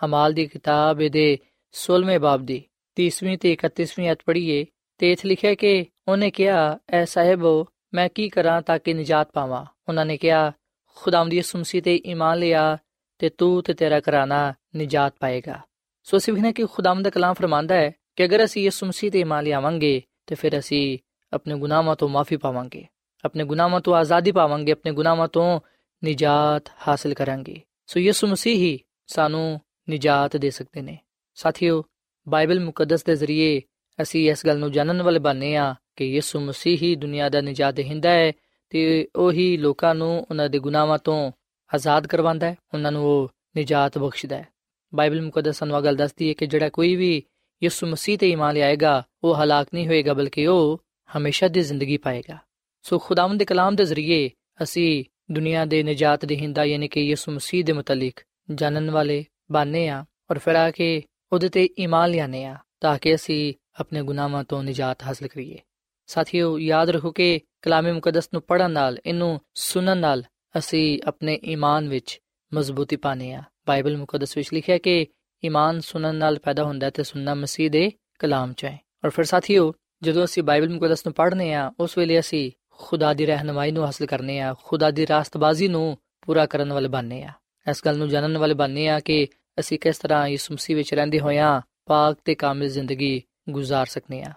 [0.04, 1.38] ਅਮਾਲ ਦੀ ਕਿਤਾਬ ਦੇ
[1.72, 2.64] 16ਵੇਂ ਬਾਬ ਦੀ
[3.00, 4.66] 30ਵੀਂ ਤੇ 31ਵੀਂ ਅਧ ਪੜ੍ਹੀਏ
[4.98, 9.64] ਤੇ ਇਥੇ ਲਿਖਿਆ ਕਿ ਉਹਨੇ ਕਿਹਾ, ਐ ਸਾਹਿਬੋ, ਮੈਂ ਕੀ ਕਰਾਂ ਤਾਂ ਕਿ ਨਿਜਾਤ ਪਾਵਾਂ?
[9.88, 10.52] ਉਹਨਾਂ ਨੇ ਕਿਹਾ
[10.96, 12.78] ਖੁਦਾਮ ਦੀ ਸੁਮਸੀ ਤੇ ਈਮਾਨ ਲਿਆ
[13.18, 15.60] ਤੇ ਤੂੰ ਤੇ ਤੇਰਾ ਘਰਾਨਾ ਨਿਜਾਤ ਪਾਏਗਾ।
[16.02, 19.20] ਸੋ ਅਸੀਂ ਵੀ ਕਿ ਖੁਦਾਮ ਦਾ ਕਲਾਮ ਫਰਮਾਂਦਾ ਹੈ ਕਿ ਅਗਰ ਅਸੀਂ ਯਿਸੂ ਮਸੀਹ ਤੇ
[19.20, 20.98] ਈਮਾਨ ਲਿਆਵਾਂਗੇ ਤੇ ਫਿਰ ਅਸੀਂ
[21.32, 22.86] ਆਪਣੇ ਗੁਨਾਹਾਂ ਤੋਂ ਮਾਫੀ ਪਾਵਾਂਗੇ,
[23.24, 25.60] ਆਪਣੇ ਗੁਨਾਹਾਂ ਤੋਂ ਆਜ਼ਾਦੀ ਪਾਵਾਂਗੇ, ਆਪਣੇ ਗੁਨਾਹਾਂ ਤੋਂ
[26.04, 30.98] ਨਿਜਾਤ ਹਾਸਲ ਕਰਾਂਗੇ। ਸੋ ਯਿਸੂ ਮਸੀਹ ਹੀ ਸਾਨੂੰ ਨਿਜਾਤ ਦੇ ਸਕਦੇ ਨੇ।
[31.34, 31.84] ਸਾਥੀਓ
[32.28, 33.62] ਬਾਈਬਲ ਮੁਕੱਦਸ ਦੇ ਜ਼ਰੀਏ
[34.02, 37.74] ਅਸੀਂ ਇਸ ਗੱਲ ਨੂੰ ਜਾਣਨ ਵਾਲੇ ਬਾਨੇ ਆ ਕਿ ਯਿਸੂ ਮਸੀਹ ਹੀ ਦੁਨੀਆ ਦਾ ਨਿਜਾਤ
[37.74, 38.32] ਦੇਹਿੰਦਾ ਹੈ
[38.70, 41.32] ਤੇ ਉਹੀ ਲੋਕਾਂ ਨੂੰ ਉਹਨਾਂ ਦੇ ਗੁਨਾਹਾਂ ਤੋਂ
[41.74, 44.48] ਆਜ਼ਾਦ ਕਰਵਾਉਂਦਾ ਹੈ, ਉਹਨਾਂ ਨੂੰ ਉਹ ਨਿਜਾਤ ਬਖਸ਼ਦਾ ਹੈ।
[44.94, 47.22] ਬਾਈਬਲ ਮੁਕੱਦਸ ਸਾਨੂੰ ਗੱਲ ਦੱਸਦੀ ਹੈ ਕਿ ਜਿਹੜਾ ਕੋਈ ਵੀ
[47.62, 50.82] ਯਿਸੂ ਮਸੀਹ ਤੇ ਈਮਾਨ ਲਿਆਏਗਾ, ਉਹ ਹਲਾਕ ਨਹੀਂ ਹੋਏਗਾ, ਬਲਕਿ ਉਹ
[51.16, 52.38] ਹਮੇਸ਼ਾ ਦੀ ਜ਼ਿੰਦਗੀ ਪਾਏਗਾ।
[52.82, 54.30] ਸੋ ਖੁਦਾਵੰਦ ਦੇ ਕਲਾਮ ਦੇ ਜ਼ਰੀਏ
[54.62, 58.20] ਅਸੀਂ ਦੁਨੀਆ ਦੇ ਨਿਜਾਤ ਦੇਹਿੰਦਾ ਯਾਨੀ ਕਿ ਯਿਸੂ ਮਸੀਹ ਦੇ ਮੁਤਲਕ
[58.54, 63.14] ਜਾਣਨ ਵਾਲੇ ਬਾਨੇ ਆ ਔਰ ਫਿਰ ਆ ਕੇ ਉਹਦੇ ਤੇ ਈਮਾਨ ਲਿਆਨੇ ਆ ਤਾਂ ਕਿ
[63.14, 65.58] ਅਸੀਂ ਆਪਣੇ ਗੁਨਾਹਾਂ ਤੋਂ ਨਿਜਾਤ ਹਾਸਲ ਕਰੀਏ।
[66.06, 70.24] ਸਾਥੀਓ, ਯਾਦ ਰੱਖੋ ਕਿ ਕਲਾਮੇ ਮੁਕੱਦਸ ਨੂੰ ਪੜਨ ਨਾਲ, ਇਹਨੂੰ ਸੁਣਨ ਨਾਲ
[70.58, 72.20] ਅਸੀਂ ਆਪਣੇ ਈਮਾਨ ਵਿੱਚ
[72.54, 75.06] ਮਜ਼ਬੂਤੀ ਪਾਣੇ ਆ ਬਾਈਬਲ ਮੁਕੱਦਸ ਵਿੱਚ ਲਿਖਿਆ ਕਿ
[75.44, 79.72] ਈਮਾਨ ਸੁਣਨ ਨਾਲ ਪੈਦਾ ਹੁੰਦਾ ਤੇ ਸੁਣਨਾ ਮਸੀਹ ਦੇ ਕਲਾਮ ਚ ਹੈ। ਔਰ ਫਿਰ ਸਾਥੀਓ,
[80.02, 84.06] ਜਦੋਂ ਅਸੀਂ ਬਾਈਬਲ ਮੁਕੱਦਸ ਨੂੰ ਪੜ੍ਹਨੇ ਆ ਉਸ ਵੇਲੇ ਅਸੀਂ ਖੁਦਾ ਦੀ ਰਹਿਨਮਾਈ ਨੂੰ ਹਾਸਲ
[84.06, 87.30] ਕਰਨੇ ਆ ਖੁਦਾ ਦੀ ਰਾਸਤਬਾਜ਼ੀ ਨੂੰ ਪੂਰਾ ਕਰਨ ਵਾਲੇ ਬਣਨੇ ਆ
[87.70, 89.28] ਇਸ ਗੱਲ ਨੂੰ ਜਾਣਨ ਵਾਲੇ ਬਣਨੇ ਆ ਕਿ
[89.59, 94.33] ਅਸੀਂ ਕਿਸ ਤਰ੍ਹਾਂ ਯਿਸੂ ਮਸੀਹ ਵਿੱਚ ਰਹਿੰਦੇ ਹੋਇਆਂ ਪਾਕ ਤੇ ਕਾਮਿਲ ਜ਼ਿੰਦਗੀ گزار ਸਕਨੇ ਆ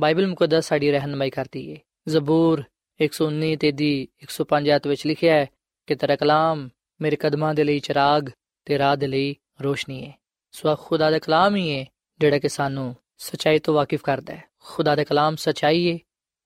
[0.00, 2.62] ਬਾਈਬਲ ਮੁਕੱਦਸ ਸਾਡੀ ਰਹਿਨਮਾਈ ਕਰਦੀ ਏ ਜ਼ਬੂਰ
[3.00, 3.92] 119 ਤੇ ਦੀ
[4.24, 5.46] 105 ਆਇਤ ਵਿੱਚ ਲਿਖਿਆ ਹੈ
[5.88, 6.68] ਕਿ ਤੇਰਾ ਕਲਾਮ
[7.00, 8.30] ਮੇਰੇ ਕਦਮਾਂ ਦੇ ਲਈ ਚਿਰਾਗ
[8.66, 10.12] ਤੇ ਰਾਹ ਦੇ ਲਈ ਰੋਸ਼ਨੀ ਹੈ
[10.54, 11.84] ਸੋ ਖੁਦਾ ਦਾ ਕਲਾਮ ਹੀ ਹੈ
[12.20, 15.98] ਜਿਹੜਾ ਕਿ ਸਾਨੂੰ ਸਚਾਈ ਤੋਂ ਵਾਕਿਫ ਕਰਦਾ ਹੈ ਖੁਦਾ ਦਾ ਕਲਾਮ ਸਚਾਈ ਹੈ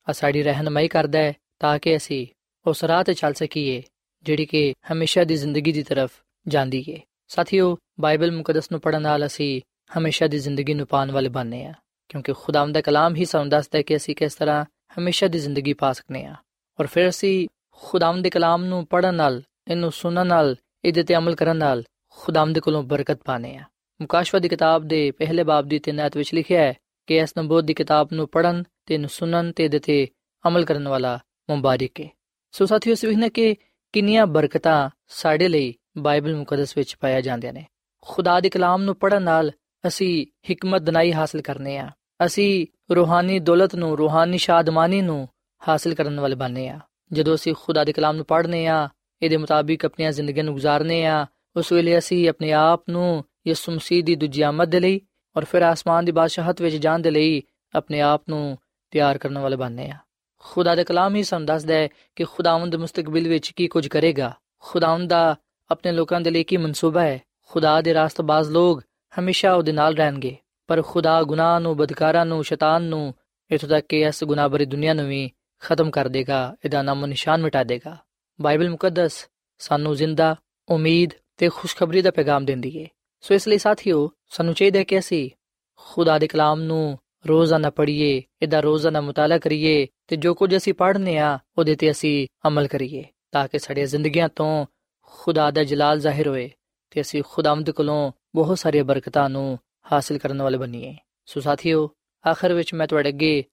[0.07, 2.27] ਆ ਸਾਡੀ ਰਹਿਨਮਾਈ ਕਰਦਾ ਹੈ ਤਾਂ ਕਿ ਅਸੀਂ
[2.67, 3.83] ਉਸ ਰਾਹ ਤੇ ਚੱਲ ਸਕੀਏ
[4.27, 6.11] ਜਿਹੜੀ ਕਿ ਹਮੇਸ਼ਾ ਦੀ ਜ਼ਿੰਦਗੀ ਦੀ ਤਰਫ
[6.47, 9.62] ਜਾਂਦੀ ਹੈ ਸਾਥੀਓ ਬਾਈਬਲ ਮੁਕੱਦਸ ਨੂੰ ਪੜਨ ਨਾਲ ਅਸੀਂ
[9.98, 11.74] ਹਮੇਸ਼ਾ ਦੀ ਜ਼ਿੰਦਗੀ ਨੂੰ ਪਾਣ ਵਾਲੇ ਬਣਨੇ ਆ,
[12.10, 14.66] ਕਿਉਂਕਿ ਖੁਦਾਵੰਦ ਦਾ ਕਲਾਮ ਹੀ ਸਾਨੂੰ ਦੱਸਦਾ ਹੈ ਕਿ ਅਸੀਂ ਕਿਸ ਤਰ੍ਹਾਂ
[15.00, 16.36] ਹਮੇਸ਼ਾ ਦੀ ਜ਼ਿੰਦਗੀ ਪਾ ਸਕਨੇ ਆ।
[16.80, 21.36] ਔਰ ਫਿਰ ਅਸੀਂ ਖੁਦਾਵੰਦ ਦੇ ਕਲਾਮ ਨੂੰ ਪੜਨ ਨਾਲ, ਇਹਨੂੰ ਸੁਣਨ ਨਾਲ, ਇਹਦੇ ਤੇ ਅਮਲ
[21.36, 23.64] ਕਰਨ ਨਾਲ ਖੁਦਾਵੰਦ ਕੋਲੋਂ ਬਰਕਤ ਪਾਣੇ ਆ।
[24.02, 26.74] ਮੁਕਾਸ਼ਵਾ ਦੀ ਕਿਤਾਬ ਦੇ ਪਹਿਲੇ ਬਾਬ ਦੀ ਤਿੰਨ ਆਇਤ ਵਿੱਚ ਲਿਖਿਆ ਹੈ
[27.08, 30.08] ਕਿ ਇਸ ਨਬੂਤ ਦੀ ਕਿਤਾਬ ਨੂੰ ਪੜਨ ਤੇ ਨੂੰ ਸੁਣਨ ਤੇ ਇਹਦੇ ਤੇ
[30.48, 32.10] ਅਮਲ ਕਰਨ ਵਾਲਾ ਮੁਬਾਰਕ ਹੈ
[32.52, 33.56] ਸੋ ਸਾਥੀਓ ਸਵਿਹਨੇ ਕਿ
[33.94, 37.66] ਕਿੰਨੀਆਂ ਬਰਕਤਾਂ ਸਾਡੇ ਲਈ ਬਾਈਬਲ ਮੁਕੱਦਸ ਵਿੱਚ ਪਾਇਆ ਜਾਂਦੀਆਂ ਨੇ।
[38.06, 39.52] ਖੁਦਾ ਦੇ ਕਲਾਮ ਨੂੰ ਪੜਨ ਨਾਲ
[39.88, 41.90] ਅਸੀਂ ਹਕਮਤ ਦਨਾਈ ਹਾਸਲ ਕਰਨੇ ਆ।
[42.26, 45.30] ਅਸੀਂ ਰੂਹਾਨੀ ਦੌਲਤ ਨੂੰ, ਰੂਹਾਨੀ ਸ਼ਾਦਮਾਨੀ ਨੂੰ
[45.68, 46.80] ਹਾਸਲ ਕਰਨ ਵਾਲੇ ਬਣਨੇ ਆ।
[47.12, 48.90] ਜਦੋਂ ਅਸੀਂ ਖੁਦਾ ਦੇ ਕਲਾਮ ਨੂੰ ਪੜ੍ਹਨੇ ਆ,
[49.22, 54.04] ਇਹਦੇ ਮੁਤਾਬਿਕ ਆਪਣੀਆਂ ਜ਼ਿੰਦਗੀਆਂ ਨੂੰ گزارਨੇ ਆ, ਉਸ ਵੇਲੇ ਅਸੀਂ ਆਪਣੇ ਆਪ ਨੂੰ ਯਿਸੂ ਮਸੀਹ
[54.04, 55.02] ਦੀ ਦੂਜੀ ਆਮਦ ਦੇ ਲਈ
[55.38, 57.42] ਔਰ ਫਿਰ ਆਸਮਾਨ ਦੀ ਬਾਦਸ਼ਾਹਤ ਵਿੱਚ ਜਾਣ ਦੇ ਲਈ
[57.76, 58.58] ਆਪਣੇ ਆਪ ਨੂੰ
[58.92, 59.98] ਤਿਆਰ ਕਰਨ ਵਾਲੇ ਬਣਨੇ ਆ।
[60.38, 65.10] ਖੁਦਾ ਦੇ ਕਲਾਮ ਹੀ ਸਾਨੂੰ ਦੱਸਦਾ ਹੈ ਕਿ ਖੁਦਾਵੰਦ ਮੁਸਤਕਬਲ ਵਿੱਚ ਕੀ ਕੁਝ ਕਰੇਗਾ। ਖੁਦਾਵੰਦ
[65.10, 65.36] ਦਾ
[65.72, 67.22] ਆਪਣੇ ਲੋਕਾਂ ਦੇ ਲਈ ਕੀ ਮਨਸੂਬਾ ਹੈ?
[67.54, 68.82] ਖੁਦਾ ਦੇ ਰਾਸਤਬਾਜ਼ ਲੋਕ
[69.20, 70.36] ਹਮੇਸ਼ਾ ਉਹਦੇ ਨਾਲ ਰਹਿਣਗੇ।
[70.68, 73.14] ਪਰ ਖੁਦਾ ਗੁਨਾਹ ਨੂੰ, ਬਦਕਾਰਾਂ ਨੂੰ, ਸ਼ੈਤਾਨ ਨੂੰ
[73.52, 75.30] ਇਥੋਂ ਤੱਕ ਕਿ ਇਸ ਗੁਨਾਹ ਭਰੀ ਦੁਨੀਆ ਨੂੰ ਵੀ
[75.62, 77.98] ਖਤਮ ਕਰ ਦੇਗਾ, ਇਹਦਾ ਨਾਮ ਨਿਸ਼ਾਨ ਮਿਟਾ ਦੇਗਾ।
[78.40, 80.36] ਬਾਈਬਲ ਮੁਕੱਦਸ ਸਾਨੂੰ ਜ਼ਿੰਦਾ,
[80.70, 82.88] ਉਮੀਦ ਤੇ ਖੁਸ਼ਖਬਰੀ ਦਾ ਪੈਗਾਮ ਦਿੰਦੀ ਹੈ
[83.22, 85.30] ਸੋ ਇਸ ਲਈ ਸਾਥੀਓ, ਸਾਨੂੰ ਚਾਹੀਦਾ ਹੈ ਕਿ ਅਸੀਂ
[85.76, 91.18] ਖੁਦਾ ਦੇ ਕਲਾਮ ਨੂੰ ਰੋਜ਼ਾਨਾ ਪੜ੍ਹੀਏ, ਇਹਦਾ ਰੋਜ਼ਾਨਾ ਮਤਾਲਾ ਕਰੀਏ ਤੇ ਜੋ ਕੁਝ ਅਸੀਂ ਪੜ੍ਹਨੇ
[91.18, 94.66] ਆ, ਉਹਦੇ ਤੇ ਅਸੀਂ ਅਮਲ ਕਰੀਏ, ਤਾਂ ਕਿ ਸਾਡੀਆਂ ਜ਼ਿੰਦਗੀਆਂ ਤੋਂ
[95.02, 96.52] ਖੁਦਾ ਦਾ ਜਲਾਲ ਜ਼ਾਹਿਰ ਹੋਏ।
[96.93, 99.59] ਤੇ ਅਸੀਂ ਖੁਦਾਵੰਦ ਕੋਲੋਂ ਬਹੁਤ ਸਾਰੀਆਂ ਬਰਕਤਾਂ ਨੂੰ
[99.93, 100.95] ਹਾਸਲ ਕਰਨ ਵਾਲੇ ਬਣੀਏ
[101.29, 101.89] ਸੋ ਸਾਥੀਓ
[102.25, 103.45] ਆਖਰ ਵਿੱਚ ਮੈਂ ਤੁਹਾਡੇ ਅੱਗੇ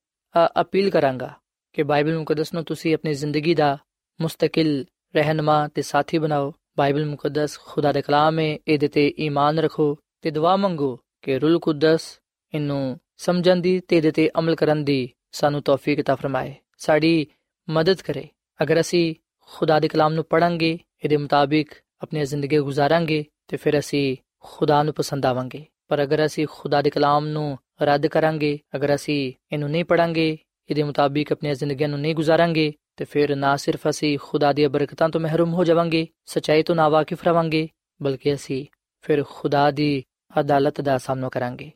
[0.62, 1.34] ਅਪੀਲ ਕਰਾਂਗਾ
[1.76, 3.78] ਕਿ ਬਾਈਬਲ ਮੁਕੱਦਸ ਨੂੰ ਤੁਸੀਂ ਆਪਣੀ ਜ਼ਿੰਦਗੀ ਦਾ
[4.20, 9.96] ਮੁਸਤਕਿਲ ਰਹਿਨਮਾ ਤੇ ਸਾਥੀ ਬਣਾਓ ਬਾਈਬਲ ਮੁਕੱਦਸ ਖੁਦਾ ਦਾ ਕਲਾਮ ਹੈ ਇਹਦੇ ਤੇ ਈਮਾਨ ਰੱਖੋ
[10.22, 12.08] ਤੇ ਦੁਆ ਮੰਗੋ ਕਿ ਰੂਲ ਕੁਦਸ
[12.54, 17.28] ਇਹਨੂੰ ਸਮਝਣ ਦੀ ਤੇ ਇਹਦੇ ਤੇ ਅਮਲ ਕਰਨ ਦੀ ਸਾਨੂੰ ਤੌਫੀਕ عطا ਫਰਮਾਏ ਸਾਡੀ
[17.68, 18.28] ਮਦਦ ਕਰੇ
[18.60, 19.14] ਅਗਰ ਅਸੀਂ
[19.50, 24.95] ਖੁਦਾ ਦੇ ਕਲਾਮ ਨੂੰ ਪੜਾਂਗੇ ਇਹਦੇ ਮੁਤਾਬਿਕ ਆਪਣੀ ਜ਼ਿੰਦਗੀ ਗੁਜ਼ਾਰਾਂਗੇ ਤੇ ਫਿਰ ਅਸੀਂ ਖੁਦਾ ਨੂੰ
[24.95, 29.85] ਪਸੰਦ ਆਵਾਂਗੇ ਪਰ ਅਗਰ ਅਸੀਂ ਖੁਦਾ ਦੇ ਕਲਾਮ ਨੂੰ ਰੱਦ ਕਰਾਂਗੇ ਅਗਰ ਅਸੀਂ ਇਹਨੂੰ ਨਹੀਂ
[29.85, 30.37] ਪੜਾਂਗੇ
[30.71, 35.09] ਇਹਦੇ ਮੁਤਾਬਿਕ ਆਪਣੀ ਜ਼ਿੰਦਗੀ ਨੂੰ ਨਹੀਂ ਗੁਜ਼ਾਰਾਂਗੇ ਤੇ ਫਿਰ ਨਾ ਸਿਰਫ ਅਸੀਂ ਖੁਦਾ ਦੀਆਂ ਬਰਕਤਾਂ
[35.09, 37.69] ਤੋਂ ਮਹਿਰੂਮ ਹੋ ਜਾਵਾਂਗੇ ਸਚਾਈ ਤੋਂ ਨਾਵਾਕਿਫ ਰਵਾਂਗੇ
[38.01, 38.65] ਬਲਕਿ ਅਸੀਂ
[39.05, 40.03] ਫਿਰ ਖੁਦਾ ਦੀ
[40.41, 41.71] ਅਦਾਲਤ ਦਾ ਸਾਹਮਣਾ ਕਰਾਂਗੇ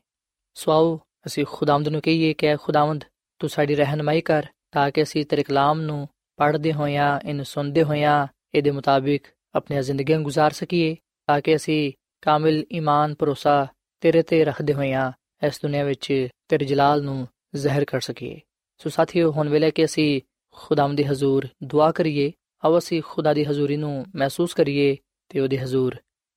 [0.57, 3.03] ਸੋ ਆਓ ਅਸੀਂ ਖੁਦਾਵੰਦ ਨੂੰ ਕਹੀਏ ਕਿ ਖੁਦਾਵੰਦ
[3.41, 6.07] ਤੂੰ ਸਾਡੀ ਰਹਿਨਮਾਈ ਕਰ ਤਾਂ ਕਿ ਅਸੀਂ ਤੇਰੇ ਕਲਾਮ ਨੂੰ
[6.39, 10.96] ਪੜ੍ਹਦੇ ਹੋਇਆਂ ਇਹਨੂੰ ਸੁਣਦੇ ਹੋਇਆਂ ਇਹਦੇ ਮੁਤਾਬਿਕ ਆਪਣੀਆਂ ਜ਼ਿੰਦਗੀਆਂ گزار ਸਕੀਏ
[11.28, 13.66] ਤਾਂ ਕਿ ਅਸੀਂ ਕਾਮਿਲ ਈਮਾਨ ਭਰੋਸਾ
[14.00, 15.12] ਤੇਰੇ ਤੇ ਰੱਖਦੇ ਹੋਈਆਂ
[15.46, 17.26] ਇਸ ਦੁਨੀਆ ਵਿੱਚ ਤੇਰੇ ਜਲਾਲ ਨੂੰ
[17.56, 18.40] ਜ਼ਾਹਿਰ ਕਰ ਸਕੀਏ
[18.80, 20.20] ਸੋ ਸਾਥੀਓ ਹੁਣ ਵੇਲੇ ਕਿ ਅਸੀਂ
[20.56, 22.32] ਖੁਦਾਮ ਦੇ ਹਜ਼ੂਰ ਦੁਆ ਕਰੀਏ
[22.64, 24.96] ਆਓ ਅਸੀਂ ਖੁਦਾ ਦੀ ਹਜ਼ੂਰੀ ਨੂੰ ਮਹਿਸੂਸ ਕਰੀਏ
[25.28, 25.96] ਤੇ ਉਹਦੇ ਹਜ਼ੂਰ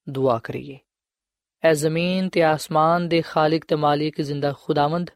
[0.10, 0.78] ਦੁਆ ਕਰੀਏ
[1.64, 5.10] ਐ ਜ਼ਮੀਨ ਤੇ ਆਸਮਾਨ ਦੇ ਖਾਲਕ ਤੇ ਮਾਲਿਕ ਜ਼ਿੰਦਾ ਖੁਦਾਵੰਦ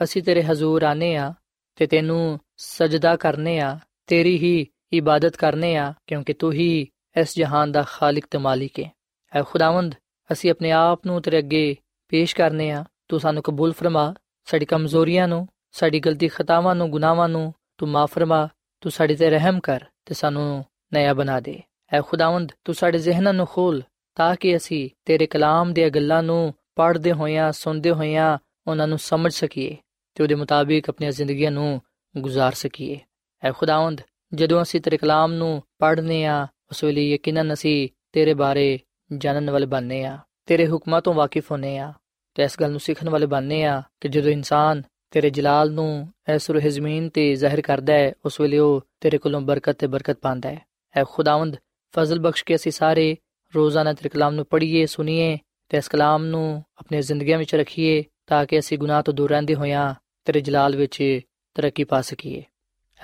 [0.00, 1.32] ਅਸੀਂ ਤੇਰੇ ਹਜ਼ੂਰ ਆਨੇ ਆ
[1.76, 6.86] ਤੇ ਤੈਨੂੰ ਸਜਦਾ ਕਰਨੇ ਆ ਤੇਰੀ ਹੀ ਇਬਾਦਤ ਕਰਨੇ ਆ ਕਿਉਂਕਿ ਤੂੰ ਹੀ
[7.19, 8.91] ਇਸ ਜਹਾਨ ਦਾ ਖਾਲਕ ਤੇ ਮਾਲਿਕ ਹੈ
[9.35, 9.95] ਐ ਖੁਦਾਵੰਦ,
[10.31, 11.75] ਅਸੀਂ ਆਪਣੇ ਆਪ ਨੂੰ ਤੇਰੇ ਅੱਗੇ
[12.09, 14.13] ਪੇਸ਼ ਕਰਨੇ ਆ। ਤੂੰ ਸਾਨੂੰ ਕਬੂਲ ਫਰਮਾ।
[14.45, 18.47] ਸਾਡੀ ਕਮਜ਼ੋਰੀਆਂ ਨੂੰ, ਸਾਡੀ ਗਲਤੀ ਖਤਾਵਾਂ ਨੂੰ, ਗੁਨਾਹਾਂ ਨੂੰ ਤੂੰ ਮਾਫ ਫਰਮਾ।
[18.81, 21.61] ਤੂੰ ਸਾਡੇ ਤੇ ਰਹਿਮ ਕਰ ਤੇ ਸਾਨੂੰ ਨਇਆ ਬਣਾ ਦੇ।
[21.93, 23.83] ਐ ਖੁਦਾਵੰਦ, ਤੂੰ ਸਾਡੇ ਜ਼ਿਹਨਾਂ ਨੂੰ ਖੋਲ
[24.15, 29.33] ਤਾਂ ਕਿ ਅਸੀਂ ਤੇਰੇ ਕਲਾਮ ਦੀਆਂ ਗੱਲਾਂ ਨੂੰ ਪੜ੍ਹਦੇ ਹੋਇਆਂ, ਸੁਣਦੇ ਹੋਇਆਂ ਉਹਨਾਂ ਨੂੰ ਸਮਝ
[29.33, 29.77] ਸਕੀਏ
[30.15, 31.81] ਤੇ ਉਹਦੇ ਮੁਤਾਬਿਕ ਆਪਣੀਆਂ ਜ਼ਿੰਦਗੀਆਂ ਨੂੰ
[32.17, 32.99] ਗੁਜ਼ਾਰ ਸਕੀਏ।
[33.43, 34.01] ਐ ਖੁਦਾਵੰਦ,
[34.33, 38.79] ਜਦੋਂ ਅਸੀਂ ਤੇਰੇ ਕਲਾਮ ਨੂੰ ਪੜ੍ਹਨੇ ਆ ਉਸ ਵੇਲੇ ਯਕੀਨਨ ਅਸੀਂ ਤੇਰੇ ਬਾਰੇ
[39.17, 41.93] ਜਾਣਨ ਵਾਲੇ ਬਣਨੇ ਆ, ਤੇਰੇ ਹੁਕਮਾਂ ਤੋਂ ਵਾਕਿਫ ਹੋਨੇ ਆ।
[42.35, 46.49] ਤੇ ਇਸ ਗੱਲ ਨੂੰ ਸਿੱਖਣ ਵਾਲੇ ਬਣਨੇ ਆ ਕਿ ਜਦੋਂ ਇਨਸਾਨ ਤੇਰੇ ਜਲਾਲ ਨੂੰ ਇਸ
[46.49, 50.49] ਰੂਹ ਜ਼ਮੀਨ ਤੇ ਜ਼ਾਹਿਰ ਕਰਦਾ ਹੈ, ਉਸ ਵੇਲੇ ਉਹ ਤੇਰੇ ਕੋਲੋਂ ਬਰਕਤ ਤੇ ਬਰਕਤ ਪਾਉਂਦਾ
[50.49, 50.61] ਹੈ।
[50.95, 51.57] ਐ ਖੁਦਾਵੰਦ,
[51.93, 53.17] ਫਜ਼ਲ ਬਖਸ਼ ਕੇ ਅਸੀਂ ਸਾਰੇ
[53.55, 55.37] ਰੋਜ਼ਾਨਾ ਤੇਰੇ ਕਲਾਮ ਨੂੰ ਪੜ੍ਹੀਏ, ਸੁਣੀਏ
[55.69, 59.55] ਤੇ ਇਸ ਕਲਾਮ ਨੂੰ ਆਪਣੀ ਜ਼ਿੰਦਗੀਆਂ ਵਿੱਚ ਰੱਖੀਏ ਤਾਂ ਕਿ ਅਸੀਂ ਗੁਨਾਹ ਤੋਂ ਦੂਰ ਰਹਿੰਦੇ
[59.55, 59.93] ਹੋਇਆਂ
[60.25, 61.19] ਤੇਰੇ ਜਲਾਲ ਵਿੱਚ
[61.55, 62.43] ਤਰੱਕੀ ਪਾ ਸਕੀਏ।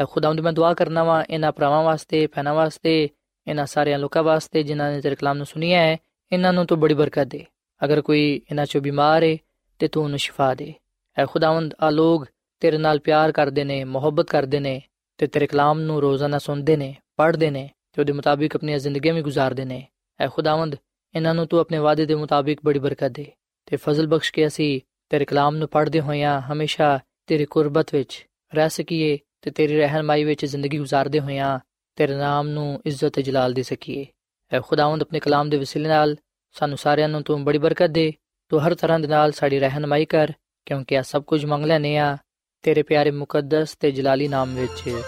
[0.02, 3.10] ਐ ਖੁਦਾਵੰਦ, ਮੈਂ ਦੁਆ ਕਰਨਾ ਵਾ ਇਹਨਾਂ ਭਰਾਵਾਂ ਵਾਸਤੇ, ਭੈਣਾਂ ਵਾਸਤੇ
[3.48, 5.98] ਇਹਨਾਂ ਸਾਰਿਆਂ ਲੋਕਾਂ ਵਾਸਤੇ ਜਿਨ੍ਹਾਂ ਨੇ ਤੇਰੇ ਕਲਾਮ ਨੂੰ ਸੁਣਿਆ ਹੈ,
[6.32, 7.46] ਇਹਨਾਂ ਨੂੰ ਤੂੰ ਬੜੀ ਬਰਕਤ ਦੇ।
[7.84, 9.38] ਅਗਰ ਕੋਈ ਇਹਨਾਂ ਚੋਂ ਬਿਮਾਰ ਹੈ
[9.80, 10.74] ਤੇ ਤੂੰ ਉਹਨੂੰ ਸ਼ਿਫਾ ਦੇ।
[11.18, 12.26] ਐ ਖੁਦਾਵੰਦ, ਆ ਲੋਗ
[12.60, 14.82] ਤੇਰੇ ਨਾਲ ਪਿਆਰ ਕਰਦੇ ਨੇ, ਮੁਹੱਬਤ ਕਰਦੇ ਨੇ,
[15.18, 19.22] ਤੇ ਤੇਰੇ ਕਲਾਮ ਨੂੰ ਰੋਜ਼ਾਨਾ ਸੁਣਦੇ ਨੇ, ਪੜ੍ਹਦੇ ਨੇ, ਤੇ ਉਹਦੇ ਮੁਤਾਬਿਕ ਆਪਣੀਆਂ ਜ਼ਿੰਦਗੀਆਂ ਵੀ
[19.22, 19.88] ਗੁਜ਼ਾਰਦੇ ਨੇ।
[20.20, 20.76] ਐ ਖੁਦਾਵੰਦ,
[21.16, 23.32] ਇਹਨਾਂ ਨੂੰ ਤੂੰ ਆਪਣੇ ਵਾਅਦੇ ਦੇ ਮੁਤਾਬਿਕ ਬੜੀ ਬਰਕਤ ਦੇ।
[23.66, 28.70] ਤੇ ਫਜ਼ਲ ਬਖਸ਼ ਕੇ ਅਸੀਂ ਤੇਰੇ ਕਲਾਮ ਨੂੰ ਪੜ੍ਹਦੇ ਹੋਇਆਂ ਹਮੇਸ਼ਾ ਤੇਰੀ ਕੁਰਬਤ ਵਿੱਚ ਰਹਿ
[28.70, 31.60] ਸਕੀਏ, ਤੇ ਤੇਰੀ ਰਹਿਨਮਾਈ ਵਿੱਚ ਜ਼ਿੰਦਗੀ ਗੁਜ਼ਾਰਦੇ ਹੋਇਆਂ
[31.96, 34.06] ਤੇਰੇ ਨਾਮ ਨੂੰ ਇੱਜ਼ਤ ਤੇ ਜਲਾਲ ਦੇ ਸਕੀਏ।
[34.52, 36.16] ਐ ਖੁਦਾਵੰਦ ਆਪਣੇ ਕਲਾਮ ਦੇ ਵਸੀਲੇ ਨਾਲ
[36.52, 38.14] ਸਾਨੂੰ ਸਾਰਿਆਂ ਨੂੰ ਤੂੰ ਬੜੀ ਬਰਕਤ ਦੇ।
[38.50, 40.32] ਤੂੰ ਹਰ ਤਰ੍ਹਾਂ ਦੇ ਨਾਲ ਸਾਡੀ ਰਹਿਨਮਾਈ ਕਰ,
[40.66, 42.18] ਕਿਉਂਕਿ ਆ ਸਭ ਕੁਝ ਮੰਗ ਲੈਨੇ ਆ
[42.62, 45.02] ਤੇਰੇ ਪਿਆਰੇ ਮੁਕੱਦਸ ਤੇ ਜਲਾਲੀ ਨਾਮ ਵਿੱਚ।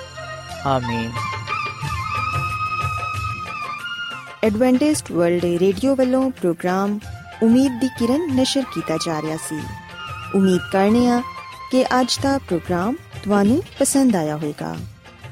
[0.65, 1.11] ਆਮੀਨ।
[4.43, 6.99] ਐਡਵੈਂਟਿਸਟ ਵਰਲਡ ਰੇਡੀਓ ਵੱਲੋਂ ਪ੍ਰੋਗਰਾਮ
[7.43, 9.59] ਉਮੀਦ ਦੀ ਕਿਰਨ ਨਿਸ਼ਰ ਕੀਤਾ ਜਾ ਰਿਹਾ ਸੀ।
[10.35, 11.21] ਉਮੀਦ ਕਰਨੇ ਆ
[11.71, 14.75] ਕਿ ਅੱਜ ਦਾ ਪ੍ਰੋਗਰਾਮ ਤੁਹਾਨੂੰ ਪਸੰਦ ਆਇਆ ਹੋਵੇਗਾ।